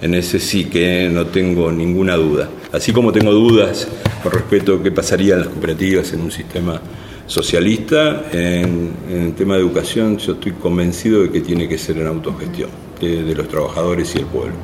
en 0.00 0.14
ese 0.14 0.38
sí 0.38 0.66
que 0.66 1.08
no 1.08 1.26
tengo 1.26 1.72
ninguna 1.72 2.16
duda. 2.16 2.48
Así 2.72 2.92
como 2.92 3.12
tengo 3.12 3.32
dudas 3.32 3.88
con 4.22 4.32
respecto 4.32 4.74
a 4.74 4.82
qué 4.82 4.90
pasaría 4.90 5.34
en 5.34 5.40
las 5.40 5.48
cooperativas 5.48 6.12
en 6.12 6.20
un 6.20 6.30
sistema 6.30 6.80
socialista, 7.26 8.26
en, 8.32 8.92
el 9.10 9.34
tema 9.34 9.54
de 9.54 9.60
educación 9.60 10.18
yo 10.18 10.34
estoy 10.34 10.52
convencido 10.52 11.22
de 11.22 11.30
que 11.30 11.40
tiene 11.40 11.68
que 11.68 11.76
ser 11.78 11.98
en 11.98 12.06
autogestión 12.06 12.70
de, 13.00 13.34
los 13.34 13.48
trabajadores 13.48 14.14
y 14.14 14.18
el 14.18 14.26
pueblo. 14.26 14.54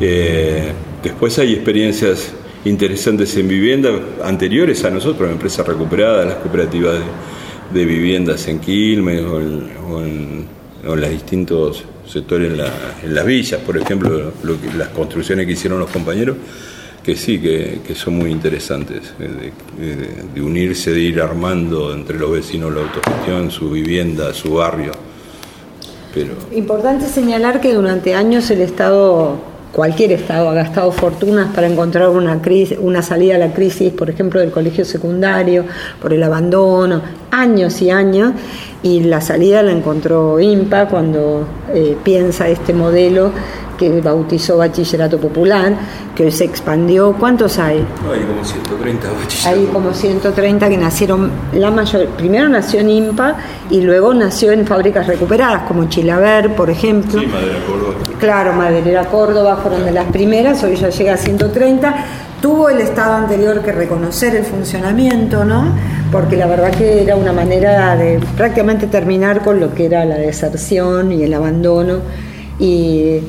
Eh, 0.00 0.72
después 1.02 1.38
hay 1.38 1.54
experiencias 1.54 2.32
interesantes 2.64 3.36
en 3.36 3.48
vivienda 3.48 3.90
anteriores 4.24 4.84
a 4.84 4.90
nosotros, 4.90 5.30
empresas 5.30 5.66
recuperadas, 5.66 6.26
las 6.26 6.36
cooperativas 6.36 6.96
de, 7.72 7.84
viviendas 7.84 8.48
en 8.48 8.58
Quilmes 8.58 9.22
o 9.22 10.02
en, 10.02 10.56
los 10.82 11.10
distintos 11.10 11.84
sectores 12.06 12.52
en, 12.52 13.14
las 13.14 13.26
villas, 13.26 13.60
por 13.60 13.76
ejemplo, 13.76 14.32
las 14.76 14.88
construcciones 14.88 15.46
que 15.46 15.52
hicieron 15.52 15.78
los 15.78 15.90
compañeros 15.90 16.36
que 17.06 17.14
sí, 17.14 17.38
que, 17.38 17.94
son 17.94 18.14
muy 18.14 18.32
interesantes, 18.32 19.14
eh, 19.20 19.52
de, 20.34 20.42
unirse, 20.42 20.90
de 20.90 20.98
ir 20.98 21.20
armando 21.20 21.94
entre 21.94 22.18
los 22.18 22.32
vecinos 22.32 22.74
la 22.74 22.80
autogestión, 22.80 23.52
su 23.52 23.70
vivienda, 23.70 24.34
su 24.34 24.54
barrio. 24.54 24.90
Pero... 26.12 26.32
Importante 26.50 27.06
señalar 27.06 27.60
que 27.60 27.72
durante 27.74 28.16
años 28.16 28.50
el 28.50 28.60
Estado, 28.60 29.38
cualquier 29.76 30.12
Estado, 30.12 30.48
ha 30.48 30.54
gastado 30.54 30.90
fortunas 30.90 31.54
para 31.54 31.66
encontrar 31.66 32.08
una, 32.08 32.40
crisis, 32.40 32.78
una 32.80 33.02
salida 33.02 33.34
a 33.34 33.38
la 33.38 33.52
crisis, 33.52 33.92
por 33.92 34.08
ejemplo, 34.08 34.40
del 34.40 34.50
colegio 34.50 34.86
secundario, 34.86 35.66
por 36.00 36.14
el 36.14 36.22
abandono, 36.22 37.02
años 37.30 37.82
y 37.82 37.90
años, 37.90 38.32
y 38.82 39.00
la 39.00 39.20
salida 39.20 39.62
la 39.62 39.72
encontró 39.72 40.40
IMPA 40.40 40.88
cuando 40.88 41.46
eh, 41.74 41.94
piensa 42.02 42.48
este 42.48 42.72
modelo 42.72 43.32
que 43.78 44.00
bautizó 44.00 44.58
Bachillerato 44.58 45.18
Popular, 45.18 45.74
que 46.14 46.30
se 46.30 46.44
expandió. 46.44 47.14
¿Cuántos 47.18 47.58
hay? 47.58 47.78
hay 47.78 48.20
como 48.24 48.44
130 48.44 49.08
bachilleratos. 49.08 49.46
Hay 49.46 49.66
como 49.72 49.92
130 49.92 50.68
que 50.68 50.76
nacieron, 50.76 51.30
la 51.52 51.70
mayor, 51.70 52.06
primero 52.16 52.48
nació 52.48 52.80
en 52.80 52.90
IMPA 52.90 53.36
y 53.70 53.80
luego 53.80 54.14
nació 54.14 54.52
en 54.52 54.66
fábricas 54.66 55.06
recuperadas, 55.06 55.62
como 55.62 55.88
Chilaver, 55.88 56.54
por 56.54 56.70
ejemplo. 56.70 57.20
Sí, 57.20 57.26
Madera 57.26 57.58
Córdoba. 57.66 57.94
Claro, 58.18 58.52
Maderera 58.54 59.04
Córdoba 59.04 59.56
fueron 59.62 59.84
de 59.84 59.92
las 59.92 60.06
primeras, 60.06 60.62
hoy 60.62 60.76
ya 60.76 60.88
llega 60.88 61.14
a 61.14 61.16
130. 61.16 61.94
Tuvo 62.40 62.68
el 62.68 62.80
Estado 62.80 63.14
anterior 63.14 63.62
que 63.62 63.72
reconocer 63.72 64.36
el 64.36 64.44
funcionamiento, 64.44 65.44
¿no? 65.44 65.74
Porque 66.12 66.36
la 66.36 66.46
verdad 66.46 66.70
que 66.70 67.02
era 67.02 67.16
una 67.16 67.32
manera 67.32 67.96
de 67.96 68.20
prácticamente 68.36 68.86
terminar 68.86 69.42
con 69.42 69.58
lo 69.58 69.74
que 69.74 69.86
era 69.86 70.04
la 70.04 70.16
deserción 70.16 71.12
y 71.12 71.22
el 71.24 71.34
abandono. 71.34 72.00
Y 72.58 73.20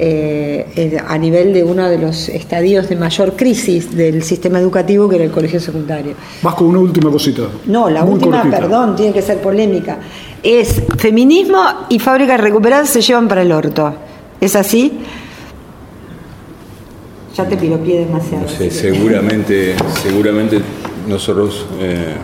eh, 0.00 0.96
a 1.06 1.18
nivel 1.18 1.52
de 1.52 1.64
uno 1.64 1.88
de 1.88 1.98
los 1.98 2.28
estadios 2.28 2.88
de 2.88 2.94
mayor 2.94 3.34
crisis 3.34 3.96
del 3.96 4.22
sistema 4.22 4.60
educativo 4.60 5.08
que 5.08 5.16
era 5.16 5.24
el 5.24 5.32
colegio 5.32 5.58
secundario. 5.58 6.14
Vas 6.40 6.54
con 6.54 6.68
una 6.68 6.78
última 6.78 7.10
cosita. 7.10 7.42
No, 7.66 7.90
la 7.90 8.04
última, 8.04 8.48
perdón, 8.48 8.94
tiene 8.94 9.12
que 9.12 9.22
ser 9.22 9.38
polémica. 9.38 9.98
Es 10.42 10.82
feminismo 10.98 11.60
y 11.88 11.98
fábricas 11.98 12.40
recuperadas 12.40 12.90
se 12.90 13.02
llevan 13.02 13.26
para 13.26 13.42
el 13.42 13.50
orto. 13.50 13.92
¿Es 14.40 14.54
así? 14.54 15.00
Ya 17.36 17.48
te 17.48 17.56
piropié 17.56 18.00
demasiado. 18.00 18.46
seguramente, 18.48 19.74
seguramente 20.00 20.60
nosotros 21.08 21.66
eh, 21.80 22.14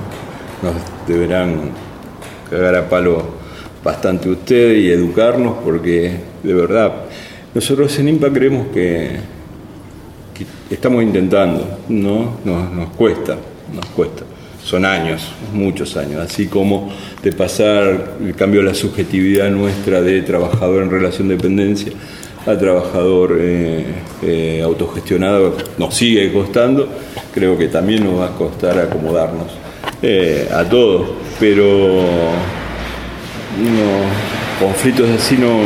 nos 0.63 0.75
deberán 1.09 1.71
cagar 2.49 2.77
a 2.77 2.89
palo 2.89 3.23
bastante 3.83 4.31
ustedes 4.31 4.83
y 4.83 4.91
educarnos 4.91 5.57
porque 5.65 6.21
de 6.43 6.55
verdad 6.55 7.04
nosotros 7.55 7.97
en 8.01 8.09
IMPA 8.09 8.33
creemos 8.33 8.67
que, 8.75 9.17
estamos 10.71 11.05
intentando, 11.05 11.79
¿no? 11.89 12.39
Nos, 12.45 12.89
cuesta, 12.97 13.37
nos 13.73 13.87
cuesta. 13.87 14.25
Son 14.63 14.85
años, 14.85 15.29
muchos 15.53 15.97
años, 15.97 16.21
así 16.21 16.47
como 16.47 16.91
de 17.23 17.31
pasar 17.33 18.17
el 18.25 18.35
cambio 18.35 18.61
de 18.61 18.67
la 18.67 18.75
subjetividad 18.75 19.51
nuestra 19.51 20.03
de 20.03 20.23
trabajador 20.23 20.83
en 20.83 20.91
relación 20.91 21.29
de 21.29 21.37
dependencia 21.37 21.93
a 22.47 22.59
trabajador 22.59 23.39
eh, 23.41 23.85
eh, 24.23 24.61
autogestionado 24.63 25.57
nos 25.79 25.95
sigue 25.95 26.33
costando, 26.33 26.89
creo 27.33 27.57
que 27.57 27.69
también 27.69 28.05
nos 28.05 28.21
va 28.21 28.27
a 28.27 28.37
costar 28.37 28.79
acomodarnos 28.79 29.47
eh, 30.03 30.49
a 30.53 30.65
todos, 30.65 31.09
pero 31.39 32.05
conflictos 34.61 35.09
así 35.11 35.37
no, 35.37 35.61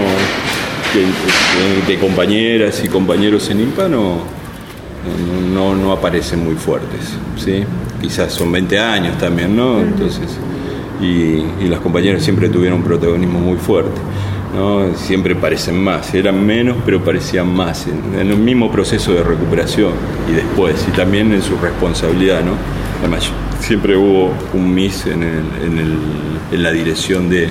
de, 1.86 1.98
compañeras 1.98 2.82
y 2.84 2.88
compañeros 2.88 3.48
en 3.50 3.60
IMPA 3.60 3.88
no, 3.88 4.22
no, 5.52 5.92
aparecen 5.92 6.44
muy 6.44 6.54
fuertes, 6.54 7.16
¿sí? 7.36 7.64
Quizás 8.00 8.32
son 8.32 8.52
20 8.52 8.78
años 8.78 9.18
también, 9.18 9.56
¿no? 9.56 9.80
Entonces, 9.80 10.38
y, 11.00 11.68
las 11.68 11.80
compañeras 11.80 12.22
siempre 12.22 12.48
tuvieron 12.48 12.80
un 12.80 12.84
protagonismo 12.84 13.38
muy 13.38 13.58
fuerte. 13.58 14.00
¿no? 14.54 14.94
Siempre 14.96 15.34
parecen 15.36 15.78
más, 15.78 16.14
eran 16.14 16.44
menos, 16.44 16.78
pero 16.84 17.04
parecían 17.04 17.54
más 17.54 17.86
en, 17.86 18.18
el 18.18 18.38
mismo 18.38 18.72
proceso 18.72 19.12
de 19.12 19.22
recuperación 19.22 19.92
y 20.28 20.32
después, 20.32 20.86
y 20.88 20.96
también 20.96 21.32
en 21.32 21.42
su 21.42 21.56
responsabilidad, 21.58 22.42
¿no? 22.42 22.52
Además, 23.00 23.30
siempre 23.60 23.94
hubo 23.94 24.32
un 24.54 24.74
MIS 24.74 25.06
en, 25.06 25.22
en 25.22 26.62
la 26.62 26.72
dirección 26.72 27.28
de, 27.28 27.50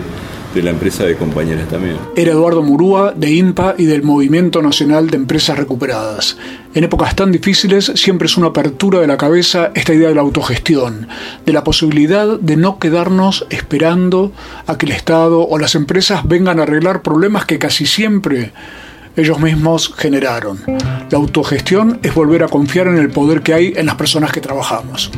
de 0.58 0.64
la 0.64 0.72
empresa 0.72 1.06
de 1.06 1.16
compañeras 1.16 1.70
también. 1.70 1.98
Era 2.16 2.32
Eduardo 2.32 2.64
Murúa, 2.64 3.14
de 3.16 3.32
INPA 3.32 3.76
y 3.78 3.86
del 3.86 4.02
Movimiento 4.02 4.62
Nacional 4.64 5.10
de 5.10 5.18
Empresas 5.18 5.58
Recuperadas. 5.58 6.38
En 6.74 6.84
épocas 6.84 7.16
tan 7.16 7.32
difíciles 7.32 7.92
siempre 7.96 8.26
es 8.26 8.38
una 8.38 8.48
apertura 8.48 9.00
de 9.00 9.08
la 9.08 9.18
cabeza 9.18 9.72
esta 9.76 9.94
idea 9.94 10.10
de 10.10 10.16
la 10.16 10.22
autogestión, 10.22 11.08
de 11.46 11.54
la 11.54 11.64
posibilidad 11.64 12.40
de 12.40 12.58
no 12.58 12.80
quedarnos 12.80 13.46
esperando 13.52 14.32
a 14.66 14.80
que 14.80 14.88
el 14.88 14.94
Estado 14.94 15.48
o 15.48 15.60
las 15.60 15.76
empresas 15.76 16.28
vengan 16.28 16.60
a 16.60 16.64
arreglar 16.64 17.04
problemas 17.04 17.46
que 17.46 17.60
casi 17.60 17.86
siempre 17.86 18.52
ellos 19.16 19.40
mismos 19.40 19.94
generaron. 19.96 20.60
La 21.12 21.18
autogestión 21.18 22.00
es 22.02 22.16
volver 22.16 22.44
a 22.44 22.48
confiar 22.48 22.88
en 22.88 22.98
el 22.98 23.12
poder 23.12 23.42
que 23.42 23.54
hay 23.54 23.74
en 23.76 23.86
las 23.86 23.96
personas 23.96 24.32
que 24.32 24.42
trabajamos. 24.42 25.12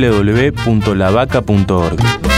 www.lavaca.org. 0.00 2.29